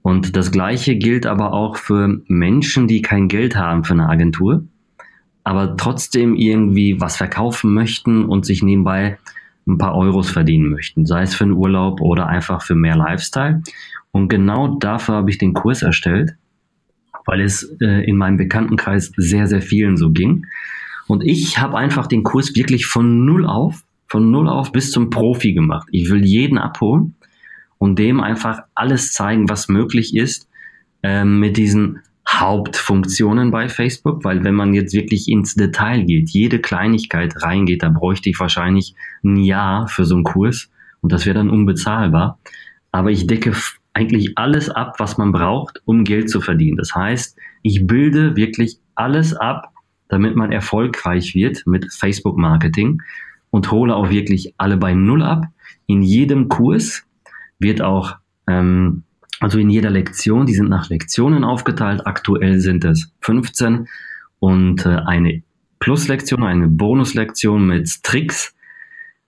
Und 0.00 0.36
das 0.36 0.52
Gleiche 0.52 0.94
gilt 0.94 1.26
aber 1.26 1.52
auch 1.52 1.76
für 1.76 2.22
Menschen, 2.28 2.86
die 2.86 3.02
kein 3.02 3.26
Geld 3.26 3.56
haben 3.56 3.82
für 3.82 3.94
eine 3.94 4.08
Agentur, 4.08 4.62
aber 5.42 5.76
trotzdem 5.76 6.36
irgendwie 6.36 7.00
was 7.00 7.16
verkaufen 7.16 7.74
möchten 7.74 8.26
und 8.26 8.46
sich 8.46 8.62
nebenbei 8.62 9.18
ein 9.66 9.76
paar 9.76 9.96
Euros 9.96 10.30
verdienen 10.30 10.70
möchten, 10.70 11.04
sei 11.04 11.22
es 11.22 11.34
für 11.34 11.44
einen 11.44 11.54
Urlaub 11.54 12.00
oder 12.00 12.28
einfach 12.28 12.62
für 12.62 12.76
mehr 12.76 12.96
Lifestyle. 12.96 13.60
Und 14.12 14.28
genau 14.28 14.76
dafür 14.78 15.16
habe 15.16 15.30
ich 15.30 15.38
den 15.38 15.52
Kurs 15.52 15.82
erstellt 15.82 16.37
weil 17.28 17.42
es 17.42 17.76
äh, 17.82 18.08
in 18.08 18.16
meinem 18.16 18.38
Bekanntenkreis 18.38 19.12
sehr, 19.18 19.46
sehr 19.46 19.60
vielen 19.60 19.98
so 19.98 20.10
ging. 20.10 20.46
Und 21.06 21.22
ich 21.22 21.58
habe 21.58 21.76
einfach 21.76 22.06
den 22.06 22.22
Kurs 22.22 22.56
wirklich 22.56 22.86
von 22.86 23.26
null 23.26 23.44
auf, 23.44 23.84
von 24.06 24.30
null 24.30 24.48
auf 24.48 24.72
bis 24.72 24.90
zum 24.90 25.10
Profi 25.10 25.52
gemacht. 25.52 25.86
Ich 25.92 26.08
will 26.08 26.24
jeden 26.24 26.56
abholen 26.56 27.16
und 27.76 27.98
dem 27.98 28.20
einfach 28.20 28.60
alles 28.74 29.12
zeigen, 29.12 29.46
was 29.50 29.68
möglich 29.68 30.16
ist 30.16 30.48
äh, 31.02 31.22
mit 31.22 31.58
diesen 31.58 31.98
Hauptfunktionen 32.26 33.50
bei 33.50 33.68
Facebook, 33.68 34.24
weil 34.24 34.42
wenn 34.42 34.54
man 34.54 34.72
jetzt 34.72 34.94
wirklich 34.94 35.28
ins 35.28 35.54
Detail 35.54 36.04
geht, 36.04 36.30
jede 36.30 36.60
Kleinigkeit 36.60 37.42
reingeht, 37.42 37.82
da 37.82 37.90
bräuchte 37.90 38.30
ich 38.30 38.40
wahrscheinlich 38.40 38.94
ein 39.22 39.36
Jahr 39.36 39.86
für 39.86 40.06
so 40.06 40.14
einen 40.14 40.24
Kurs 40.24 40.70
und 41.02 41.12
das 41.12 41.26
wäre 41.26 41.36
dann 41.36 41.50
unbezahlbar. 41.50 42.38
Aber 42.90 43.10
ich 43.10 43.26
decke 43.26 43.52
eigentlich 43.98 44.38
alles 44.38 44.70
ab, 44.70 44.94
was 44.98 45.18
man 45.18 45.32
braucht, 45.32 45.82
um 45.84 46.04
Geld 46.04 46.30
zu 46.30 46.40
verdienen. 46.40 46.76
Das 46.76 46.94
heißt, 46.94 47.36
ich 47.62 47.84
bilde 47.86 48.36
wirklich 48.36 48.78
alles 48.94 49.34
ab, 49.34 49.72
damit 50.08 50.36
man 50.36 50.52
erfolgreich 50.52 51.34
wird 51.34 51.66
mit 51.66 51.92
Facebook-Marketing 51.92 53.02
und 53.50 53.72
hole 53.72 53.94
auch 53.94 54.10
wirklich 54.10 54.54
alle 54.56 54.76
bei 54.76 54.94
Null 54.94 55.22
ab. 55.22 55.46
In 55.86 56.02
jedem 56.02 56.48
Kurs 56.48 57.06
wird 57.58 57.82
auch, 57.82 58.16
ähm, 58.46 59.02
also 59.40 59.58
in 59.58 59.68
jeder 59.68 59.90
Lektion, 59.90 60.46
die 60.46 60.54
sind 60.54 60.70
nach 60.70 60.90
Lektionen 60.90 61.42
aufgeteilt. 61.42 62.06
Aktuell 62.06 62.60
sind 62.60 62.84
es 62.84 63.12
15 63.22 63.88
und 64.38 64.86
äh, 64.86 64.90
eine 64.90 65.42
Plus-Lektion, 65.80 66.44
eine 66.44 66.68
Bonus-Lektion 66.68 67.66
mit 67.66 68.02
Tricks, 68.04 68.54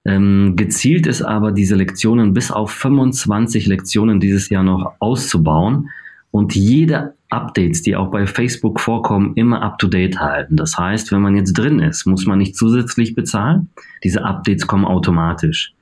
ähm, 0.04 0.54
gezielt 0.56 1.06
ist 1.06 1.22
aber, 1.22 1.52
diese 1.52 1.74
Lektionen 1.74 2.32
bis 2.32 2.50
auf 2.50 2.70
25 2.70 3.66
Lektionen 3.66 4.20
dieses 4.20 4.48
Jahr 4.48 4.62
noch 4.62 4.94
auszubauen 4.98 5.90
und 6.30 6.54
jede 6.54 7.14
Updates, 7.28 7.82
die 7.82 7.96
auch 7.96 8.10
bei 8.10 8.26
Facebook 8.26 8.80
vorkommen, 8.80 9.34
immer 9.34 9.62
up-to-date 9.62 10.18
halten. 10.18 10.56
Das 10.56 10.78
heißt, 10.78 11.12
wenn 11.12 11.20
man 11.20 11.36
jetzt 11.36 11.52
drin 11.52 11.80
ist, 11.80 12.06
muss 12.06 12.26
man 12.26 12.38
nicht 12.38 12.56
zusätzlich 12.56 13.14
bezahlen. 13.14 13.68
Diese 14.02 14.24
Updates 14.24 14.66
kommen 14.66 14.84
automatisch. 14.84 15.74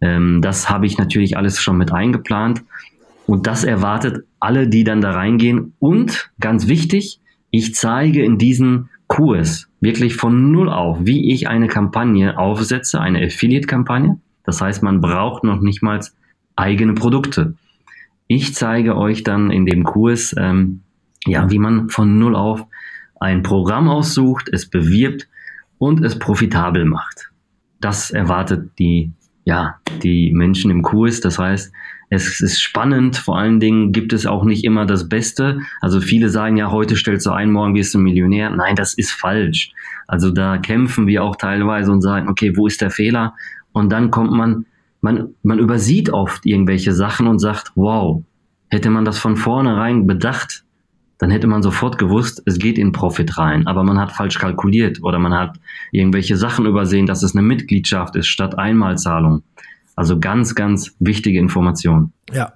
Ähm, 0.00 0.40
das 0.42 0.68
habe 0.68 0.86
ich 0.86 0.98
natürlich 0.98 1.36
alles 1.36 1.60
schon 1.60 1.78
mit 1.78 1.92
eingeplant. 1.92 2.62
Und 3.26 3.46
das 3.46 3.64
erwartet 3.64 4.24
alle, 4.40 4.68
die 4.68 4.84
dann 4.84 5.00
da 5.00 5.12
reingehen. 5.12 5.72
Und 5.78 6.30
ganz 6.38 6.68
wichtig, 6.68 7.20
ich 7.50 7.74
zeige 7.74 8.22
in 8.22 8.36
diesen 8.36 8.90
Kurs 9.14 9.68
wirklich 9.80 10.16
von 10.16 10.50
Null 10.50 10.68
auf, 10.68 10.98
wie 11.02 11.32
ich 11.32 11.46
eine 11.46 11.68
Kampagne 11.68 12.36
aufsetze, 12.36 13.00
eine 13.00 13.24
Affiliate-Kampagne. 13.24 14.18
Das 14.42 14.60
heißt, 14.60 14.82
man 14.82 15.00
braucht 15.00 15.44
noch 15.44 15.60
nicht 15.60 15.84
mal 15.84 16.00
eigene 16.56 16.94
Produkte. 16.94 17.54
Ich 18.26 18.54
zeige 18.56 18.96
euch 18.96 19.22
dann 19.22 19.52
in 19.52 19.66
dem 19.66 19.84
Kurs, 19.84 20.34
ähm, 20.36 20.80
ja, 21.26 21.48
wie 21.48 21.60
man 21.60 21.90
von 21.90 22.18
Null 22.18 22.34
auf 22.34 22.66
ein 23.20 23.44
Programm 23.44 23.88
aussucht, 23.88 24.48
es 24.52 24.68
bewirbt 24.68 25.28
und 25.78 26.04
es 26.04 26.18
profitabel 26.18 26.84
macht. 26.84 27.30
Das 27.80 28.10
erwartet 28.10 28.70
die, 28.80 29.12
ja, 29.44 29.76
die 30.04 30.32
Menschen 30.32 30.70
im 30.70 30.82
Kurs. 30.82 31.20
Das 31.20 31.38
heißt, 31.38 31.72
es 32.10 32.40
ist 32.40 32.60
spannend, 32.60 33.16
vor 33.16 33.38
allen 33.38 33.60
Dingen 33.60 33.92
gibt 33.92 34.12
es 34.12 34.26
auch 34.26 34.44
nicht 34.44 34.64
immer 34.64 34.86
das 34.86 35.08
Beste. 35.08 35.58
Also 35.80 36.00
viele 36.00 36.28
sagen 36.28 36.56
ja, 36.56 36.70
heute 36.70 36.96
stellst 36.96 37.26
du 37.26 37.30
ein, 37.30 37.50
morgen 37.50 37.74
wirst 37.74 37.94
du 37.94 37.98
Millionär. 37.98 38.50
Nein, 38.50 38.76
das 38.76 38.94
ist 38.94 39.10
falsch. 39.10 39.72
Also 40.06 40.30
da 40.30 40.58
kämpfen 40.58 41.06
wir 41.06 41.24
auch 41.24 41.36
teilweise 41.36 41.90
und 41.90 42.02
sagen, 42.02 42.28
okay, 42.28 42.56
wo 42.56 42.66
ist 42.66 42.80
der 42.80 42.90
Fehler? 42.90 43.34
Und 43.72 43.90
dann 43.90 44.10
kommt 44.10 44.32
man, 44.32 44.66
man, 45.00 45.34
man 45.42 45.58
übersieht 45.58 46.10
oft 46.10 46.46
irgendwelche 46.46 46.92
Sachen 46.92 47.26
und 47.26 47.38
sagt, 47.38 47.72
wow, 47.74 48.22
hätte 48.68 48.90
man 48.90 49.04
das 49.04 49.18
von 49.18 49.36
vornherein 49.36 50.06
bedacht, 50.06 50.64
dann 51.18 51.30
hätte 51.30 51.46
man 51.46 51.62
sofort 51.62 51.96
gewusst, 51.96 52.42
es 52.44 52.58
geht 52.58 52.76
in 52.76 52.92
Profit 52.92 53.38
rein, 53.38 53.66
aber 53.66 53.84
man 53.84 53.98
hat 53.98 54.12
falsch 54.12 54.38
kalkuliert 54.38 55.02
oder 55.02 55.18
man 55.18 55.32
hat 55.32 55.58
irgendwelche 55.92 56.36
Sachen 56.36 56.66
übersehen, 56.66 57.06
dass 57.06 57.22
es 57.22 57.34
eine 57.34 57.46
Mitgliedschaft 57.46 58.16
ist 58.16 58.26
statt 58.26 58.58
Einmalzahlung. 58.58 59.42
Also 59.96 60.18
ganz, 60.18 60.54
ganz 60.54 60.94
wichtige 60.98 61.38
Information. 61.38 62.12
Ja, 62.32 62.54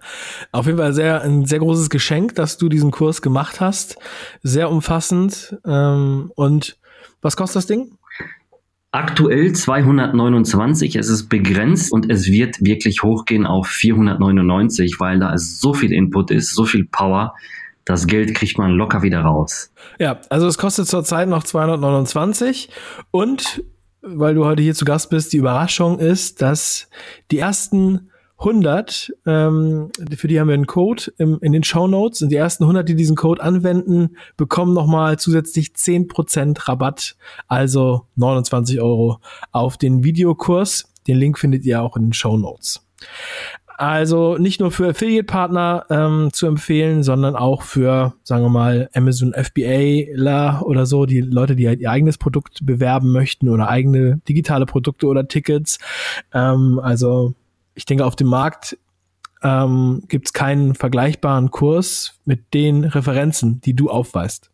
auf 0.51 0.67
jeden 0.67 0.79
Fall 0.79 0.93
sehr, 0.93 1.23
ein 1.23 1.45
sehr 1.45 1.61
großes 1.61 1.89
Geschenk, 1.91 2.35
dass 2.35 2.59
du 2.59 2.69
diesen 2.69 2.91
Kurs 2.91 3.23
gemacht 3.23 3.61
hast. 3.61 3.97
Sehr 4.43 4.71
umfassend. 4.71 5.57
Ähm, 5.65 6.33
und 6.35 6.79
was 7.23 7.37
kostet 7.37 7.57
das 7.57 7.67
Ding? 7.67 7.93
Aktuell 8.91 9.53
229, 9.53 10.97
es 10.97 11.11
ist 11.11 11.29
begrenzt 11.29 11.93
und 11.93 12.11
es 12.11 12.29
wird 12.29 12.65
wirklich 12.65 13.03
hochgehen 13.03 13.45
auf 13.45 13.67
499, 13.69 14.97
weil 14.99 15.19
da 15.19 15.37
so 15.37 15.75
viel 15.75 15.93
Input 15.93 16.31
ist, 16.31 16.55
so 16.55 16.65
viel 16.65 16.87
Power. 16.87 17.35
Das 17.85 18.07
Geld 18.07 18.35
kriegt 18.35 18.57
man 18.57 18.73
locker 18.73 19.03
wieder 19.03 19.21
raus. 19.21 19.73
Ja, 19.99 20.21
also 20.31 20.47
es 20.47 20.57
kostet 20.57 20.89
zurzeit 20.89 21.29
noch 21.29 21.43
229 21.43 22.71
und 23.11 23.63
weil 24.15 24.35
du 24.35 24.45
heute 24.45 24.63
hier 24.63 24.75
zu 24.75 24.85
Gast 24.85 25.11
bist, 25.11 25.33
die 25.33 25.39
Überraschung 25.39 25.99
ist, 25.99 26.43
dass 26.43 26.89
die 27.31 27.39
ersten 27.39 28.11
100, 28.39 29.13
ähm, 29.27 29.91
für 30.17 30.29
die 30.29 30.39
haben 30.39 30.47
wir 30.47 30.55
einen 30.55 30.67
Code 30.67 31.13
im, 31.19 31.39
in 31.41 31.53
den 31.53 31.65
Show 31.65 31.89
Notes 31.89 32.23
und 32.23 32.29
die 32.29 32.37
ersten 32.37 32.65
100, 32.65 32.89
die 32.89 32.95
diesen 32.95 33.17
Code 33.17 33.43
anwenden, 33.43 34.17
bekommen 34.37 34.75
nochmal 34.75 35.19
zusätzlich 35.19 35.71
10% 35.71 36.69
Rabatt, 36.69 37.17
also 37.49 38.07
29 38.15 38.81
Euro 38.81 39.19
auf 39.51 39.77
den 39.77 40.05
Videokurs. 40.05 40.93
Den 41.09 41.17
Link 41.17 41.39
findet 41.39 41.65
ihr 41.65 41.83
auch 41.83 41.97
in 41.97 42.05
den 42.05 42.13
Show 42.13 42.37
Notes. 42.37 42.87
Also 43.79 44.37
nicht 44.39 44.59
nur 44.59 44.73
für 44.73 44.89
Affiliate-Partner 44.89 45.87
ähm, 45.89 46.31
zu 46.33 46.49
empfehlen, 46.49 47.05
sondern 47.05 47.37
auch 47.37 47.63
für, 47.63 48.13
sagen 48.25 48.43
wir 48.43 48.49
mal, 48.49 48.91
Amazon 48.93 49.33
FBA 49.33 50.63
oder 50.63 50.85
so, 50.85 51.07
die 51.07 51.21
Leute, 51.21 51.55
die 51.55 51.69
halt 51.69 51.79
ihr 51.79 51.89
eigenes 51.89 52.19
Produkt 52.19 52.67
bewerben 52.67 53.13
möchten 53.13 53.49
oder 53.49 53.69
eigene 53.69 54.21
digitale 54.29 54.67
Produkte 54.67 55.07
oder 55.07 55.29
Tickets. 55.29 55.79
Ähm, 56.35 56.81
also 56.83 57.35
ich 57.77 57.85
denke, 57.85 58.05
auf 58.05 58.17
dem 58.17 58.27
Markt 58.27 58.77
ähm, 59.45 60.03
gibt 60.09 60.27
es 60.27 60.33
keinen 60.33 60.75
vergleichbaren 60.75 61.53
Kurs 61.53 62.19
mit 62.25 62.53
den 62.55 62.83
Referenzen, 62.83 63.61
die 63.61 63.75
du 63.75 63.91
aufweist. 63.91 64.51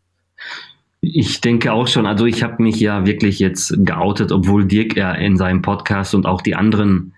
Ich 1.01 1.41
denke 1.41 1.73
auch 1.73 1.87
schon. 1.87 2.05
Also 2.05 2.27
ich 2.27 2.43
habe 2.43 2.61
mich 2.61 2.79
ja 2.79 3.07
wirklich 3.07 3.39
jetzt 3.39 3.73
geoutet, 3.75 4.31
obwohl 4.31 4.65
Dirk 4.65 4.95
ja 4.95 5.13
in 5.13 5.35
seinem 5.35 5.63
Podcast 5.63 6.13
und 6.13 6.27
auch 6.27 6.43
die 6.43 6.53
anderen 6.53 7.14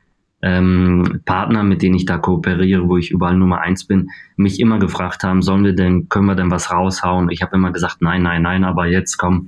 ähm, 0.48 1.22
Partner, 1.26 1.64
mit 1.64 1.82
denen 1.82 1.96
ich 1.96 2.06
da 2.06 2.18
kooperiere, 2.18 2.88
wo 2.88 2.98
ich 2.98 3.12
überall 3.12 3.38
Nummer 3.38 3.62
eins 3.62 3.86
bin, 3.86 4.10
mich 4.36 4.60
immer 4.60 4.80
gefragt 4.80 5.24
haben, 5.24 5.42
sollen 5.42 5.64
wir 5.64 5.74
denn, 5.74 6.10
können 6.10 6.28
wir 6.28 6.36
denn 6.36 6.52
was 6.52 6.72
raushauen? 6.72 7.30
Ich 7.30 7.42
habe 7.42 7.56
immer 7.56 7.72
gesagt, 7.72 8.02
nein, 8.02 8.24
nein, 8.24 8.42
nein, 8.42 8.64
aber 8.64 8.88
jetzt 8.88 9.18
komm. 9.18 9.48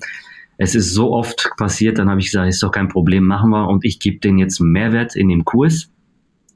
Es 0.58 0.76
ist 0.76 0.94
so 0.94 1.14
oft 1.14 1.52
passiert, 1.58 2.00
dann 2.00 2.10
habe 2.10 2.20
ich 2.20 2.28
gesagt, 2.28 2.50
ist 2.50 2.62
doch 2.62 2.72
kein 2.72 2.90
Problem, 2.90 3.26
machen 3.26 3.52
wir. 3.52 3.68
Und 3.68 3.86
ich 3.86 4.00
gebe 4.00 4.20
denen 4.20 4.40
jetzt 4.40 4.60
Mehrwert 4.60 5.16
in 5.16 5.30
dem 5.30 5.46
Kurs 5.46 5.90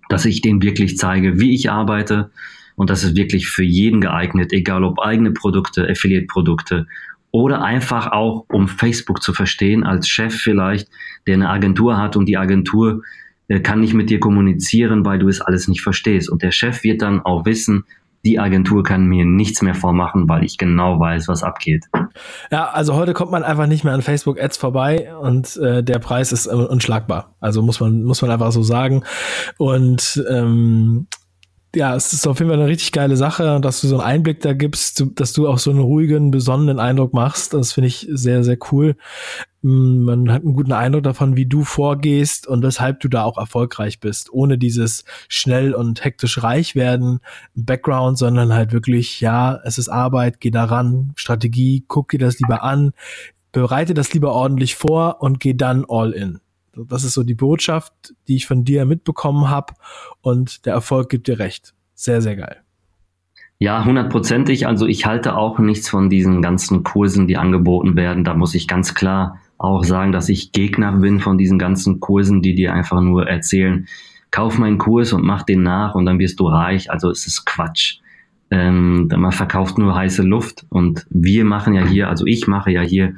dass 0.09 0.25
ich 0.25 0.41
denen 0.41 0.61
wirklich 0.61 0.97
zeige, 0.97 1.39
wie 1.39 1.55
ich 1.55 1.71
arbeite. 1.71 2.31
Und 2.75 2.89
das 2.89 3.03
ist 3.03 3.15
wirklich 3.15 3.47
für 3.47 3.63
jeden 3.63 4.01
geeignet, 4.01 4.51
egal 4.51 4.83
ob 4.83 4.99
eigene 4.99 5.31
Produkte, 5.31 5.87
Affiliate-Produkte 5.89 6.87
oder 7.31 7.63
einfach 7.63 8.11
auch, 8.11 8.45
um 8.49 8.67
Facebook 8.67 9.23
zu 9.23 9.33
verstehen, 9.33 9.83
als 9.83 10.07
Chef 10.07 10.35
vielleicht, 10.35 10.87
der 11.25 11.33
eine 11.33 11.49
Agentur 11.49 11.97
hat 11.97 12.15
und 12.15 12.27
die 12.27 12.37
Agentur 12.37 13.01
kann 13.63 13.81
nicht 13.81 13.93
mit 13.93 14.09
dir 14.09 14.19
kommunizieren, 14.19 15.05
weil 15.05 15.19
du 15.19 15.27
es 15.27 15.41
alles 15.41 15.67
nicht 15.67 15.81
verstehst. 15.81 16.29
Und 16.29 16.41
der 16.41 16.51
Chef 16.51 16.83
wird 16.83 17.01
dann 17.01 17.21
auch 17.21 17.45
wissen, 17.45 17.85
die 18.25 18.39
Agentur 18.39 18.83
kann 18.83 19.05
mir 19.05 19.25
nichts 19.25 19.61
mehr 19.61 19.75
vormachen, 19.75 20.29
weil 20.29 20.45
ich 20.45 20.57
genau 20.57 20.97
weiß, 20.99 21.27
was 21.27 21.43
abgeht. 21.43 21.85
Ja, 22.51 22.69
also 22.69 22.95
heute 22.95 23.13
kommt 23.13 23.31
man 23.31 23.43
einfach 23.43 23.67
nicht 23.67 23.83
mehr 23.83 23.93
an 23.93 24.01
Facebook 24.01 24.39
Ads 24.41 24.57
vorbei 24.57 25.13
und 25.19 25.57
äh, 25.57 25.83
der 25.83 25.99
Preis 25.99 26.31
ist 26.31 26.45
äh, 26.45 26.51
unschlagbar. 26.51 27.35
Also 27.41 27.61
muss 27.61 27.81
man 27.81 28.03
muss 28.03 28.21
man 28.21 28.31
einfach 28.31 28.53
so 28.53 28.63
sagen. 28.63 29.03
Und 29.57 30.23
ähm, 30.29 31.07
ja, 31.75 31.95
es 31.95 32.13
ist 32.13 32.27
auf 32.27 32.37
jeden 32.37 32.51
Fall 32.51 32.59
eine 32.59 32.69
richtig 32.69 32.91
geile 32.91 33.17
Sache, 33.17 33.59
dass 33.59 33.81
du 33.81 33.87
so 33.87 33.97
einen 33.97 34.05
Einblick 34.05 34.41
da 34.41 34.53
gibst, 34.53 35.03
dass 35.15 35.33
du 35.33 35.47
auch 35.47 35.57
so 35.57 35.71
einen 35.71 35.79
ruhigen, 35.79 36.29
besonnenen 36.29 36.79
Eindruck 36.79 37.13
machst. 37.13 37.53
Das 37.53 37.73
finde 37.73 37.87
ich 37.87 38.07
sehr, 38.11 38.43
sehr 38.43 38.57
cool. 38.71 38.95
Mm, 39.63 40.03
man 40.03 40.31
hat 40.31 40.43
einen 40.43 40.53
guten 40.53 40.71
Eindruck 40.71 41.03
davon, 41.03 41.35
wie 41.35 41.47
du 41.47 41.63
vorgehst 41.63 42.45
und 42.45 42.61
weshalb 42.61 42.99
du 42.99 43.07
da 43.07 43.23
auch 43.23 43.39
erfolgreich 43.39 43.99
bist, 43.99 44.31
ohne 44.31 44.59
dieses 44.59 45.03
schnell 45.27 45.73
und 45.73 46.03
hektisch 46.03 46.43
reich 46.43 46.75
werden 46.75 47.21
Background, 47.55 48.19
sondern 48.19 48.53
halt 48.53 48.71
wirklich, 48.71 49.19
ja, 49.19 49.59
es 49.63 49.79
ist 49.79 49.89
Arbeit, 49.89 50.39
geh 50.39 50.51
daran, 50.51 51.13
Strategie, 51.15 51.85
guck 51.87 52.09
dir 52.09 52.19
das 52.19 52.39
lieber 52.39 52.61
an, 52.63 52.91
bereite 53.51 53.95
das 53.95 54.13
lieber 54.13 54.33
ordentlich 54.33 54.75
vor 54.75 55.21
und 55.21 55.39
geh 55.39 55.55
dann 55.55 55.85
all 55.87 56.11
in. 56.11 56.42
Das 56.75 57.03
ist 57.03 57.13
so 57.13 57.23
die 57.23 57.35
Botschaft, 57.35 57.93
die 58.27 58.35
ich 58.35 58.47
von 58.47 58.63
dir 58.63 58.85
mitbekommen 58.85 59.49
habe 59.49 59.73
und 60.21 60.65
der 60.65 60.73
Erfolg 60.73 61.09
gibt 61.09 61.27
dir 61.27 61.39
recht. 61.39 61.73
Sehr, 61.93 62.21
sehr 62.21 62.35
geil. 62.35 62.57
Ja, 63.59 63.85
hundertprozentig. 63.85 64.67
Also 64.67 64.87
ich 64.87 65.05
halte 65.05 65.35
auch 65.35 65.59
nichts 65.59 65.87
von 65.89 66.09
diesen 66.09 66.41
ganzen 66.41 66.83
Kursen, 66.83 67.27
die 67.27 67.37
angeboten 67.37 67.95
werden. 67.95 68.23
Da 68.23 68.33
muss 68.33 68.55
ich 68.55 68.67
ganz 68.67 68.93
klar 68.93 69.39
auch 69.57 69.83
sagen, 69.83 70.11
dass 70.11 70.27
ich 70.27 70.51
Gegner 70.51 70.91
bin 70.91 71.19
von 71.19 71.37
diesen 71.37 71.59
ganzen 71.59 71.99
Kursen, 71.99 72.41
die 72.41 72.55
dir 72.55 72.73
einfach 72.73 72.99
nur 72.99 73.27
erzählen, 73.27 73.87
kauf 74.31 74.57
meinen 74.57 74.79
Kurs 74.79 75.13
und 75.13 75.23
mach 75.23 75.43
den 75.43 75.63
nach 75.63 75.95
und 75.95 76.05
dann 76.05 76.19
wirst 76.19 76.39
du 76.39 76.47
reich. 76.47 76.91
Also 76.91 77.09
es 77.09 77.27
ist 77.27 77.45
Quatsch. 77.45 77.99
Ähm, 78.51 79.07
man 79.15 79.31
verkauft 79.31 79.77
nur 79.77 79.95
heiße 79.95 80.23
Luft 80.23 80.65
und 80.69 81.05
wir 81.09 81.45
machen 81.45 81.73
ja 81.73 81.85
hier, 81.85 82.09
also 82.09 82.25
ich 82.25 82.47
mache 82.47 82.71
ja 82.71 82.81
hier 82.81 83.15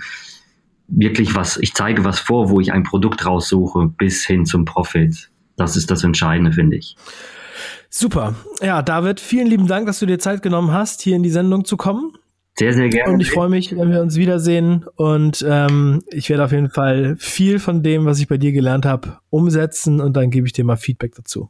wirklich 0.88 1.36
was, 1.36 1.58
ich 1.58 1.74
zeige 1.74 2.04
was 2.04 2.20
vor, 2.20 2.50
wo 2.50 2.60
ich 2.60 2.72
ein 2.72 2.84
Produkt 2.84 3.26
raussuche, 3.26 3.88
bis 3.98 4.26
hin 4.26 4.46
zum 4.46 4.66
Profit. 4.66 5.30
Das 5.58 5.76
ist 5.76 5.90
das 5.90 6.04
Entscheidende, 6.04 6.52
finde 6.52 6.78
ich. 6.78 6.96
Super. 7.90 8.36
Ja, 8.62 8.82
David, 8.82 9.20
vielen 9.20 9.48
lieben 9.48 9.68
Dank, 9.68 9.88
dass 9.88 10.00
du 10.00 10.06
dir 10.06 10.20
Zeit 10.20 10.42
genommen 10.42 10.74
hast, 10.74 11.02
hier 11.02 11.16
in 11.16 11.24
die 11.24 11.30
Sendung 11.30 11.66
zu 11.66 11.78
kommen. 11.78 12.12
Sehr, 12.58 12.74
sehr 12.74 12.90
gerne. 12.90 13.14
Und 13.14 13.20
ich 13.20 13.32
freue 13.32 13.50
mich, 13.50 13.76
wenn 13.76 13.90
wir 13.90 14.02
uns 14.02 14.16
wiedersehen. 14.16 14.86
Und 14.96 15.46
ähm, 15.48 16.04
ich 16.12 16.30
werde 16.30 16.46
auf 16.46 16.52
jeden 16.52 16.70
Fall 16.70 17.16
viel 17.18 17.60
von 17.60 17.84
dem, 17.84 18.06
was 18.06 18.20
ich 18.20 18.28
bei 18.28 18.38
dir 18.38 18.54
gelernt 18.54 18.86
habe, 18.86 19.18
umsetzen 19.30 20.00
und 20.00 20.16
dann 20.16 20.30
gebe 20.30 20.48
ich 20.48 20.54
dir 20.54 20.64
mal 20.64 20.78
Feedback 20.78 21.16
dazu. 21.16 21.50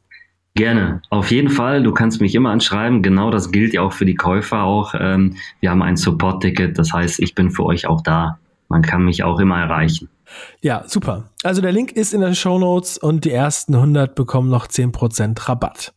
Gerne, 0.56 1.02
auf 1.10 1.32
jeden 1.32 1.50
Fall. 1.50 1.84
Du 1.84 1.92
kannst 1.92 2.22
mich 2.22 2.34
immer 2.34 2.50
anschreiben. 2.50 3.02
Genau 3.02 3.30
das 3.30 3.52
gilt 3.52 3.74
ja 3.74 3.82
auch 3.82 3.92
für 3.92 4.06
die 4.06 4.16
Käufer 4.16 4.64
auch. 4.64 4.96
Ähm, 4.98 5.36
wir 5.60 5.70
haben 5.70 5.84
ein 5.84 5.98
Support-Ticket, 5.98 6.78
das 6.78 6.94
heißt, 6.94 7.20
ich 7.20 7.36
bin 7.36 7.52
für 7.52 7.66
euch 7.66 7.88
auch 7.88 8.02
da 8.02 8.40
man 8.68 8.82
kann 8.82 9.04
mich 9.04 9.24
auch 9.24 9.40
immer 9.40 9.60
erreichen. 9.60 10.10
Ja, 10.62 10.84
super. 10.88 11.30
Also 11.44 11.62
der 11.62 11.72
Link 11.72 11.92
ist 11.92 12.14
in 12.14 12.22
den 12.22 12.36
Show 12.36 12.58
Notes 12.58 12.98
und 12.98 13.26
die 13.26 13.32
ersten 13.32 13.76
100 13.76 14.16
bekommen 14.16 14.50
noch 14.50 14.68
10% 14.68 15.48
Rabatt. 15.48 15.94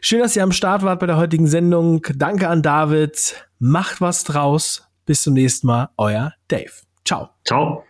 Schön, 0.00 0.20
dass 0.20 0.36
ihr 0.36 0.42
am 0.42 0.52
Start 0.52 0.82
wart 0.82 1.00
bei 1.00 1.06
der 1.06 1.16
heutigen 1.16 1.46
Sendung. 1.46 2.02
Danke 2.16 2.48
an 2.48 2.62
David. 2.62 3.46
Macht 3.58 4.00
was 4.00 4.24
draus. 4.24 4.88
Bis 5.06 5.22
zum 5.22 5.34
nächsten 5.34 5.68
Mal. 5.68 5.90
Euer 5.96 6.32
Dave. 6.48 6.72
Ciao. 7.04 7.30
Ciao. 7.44 7.84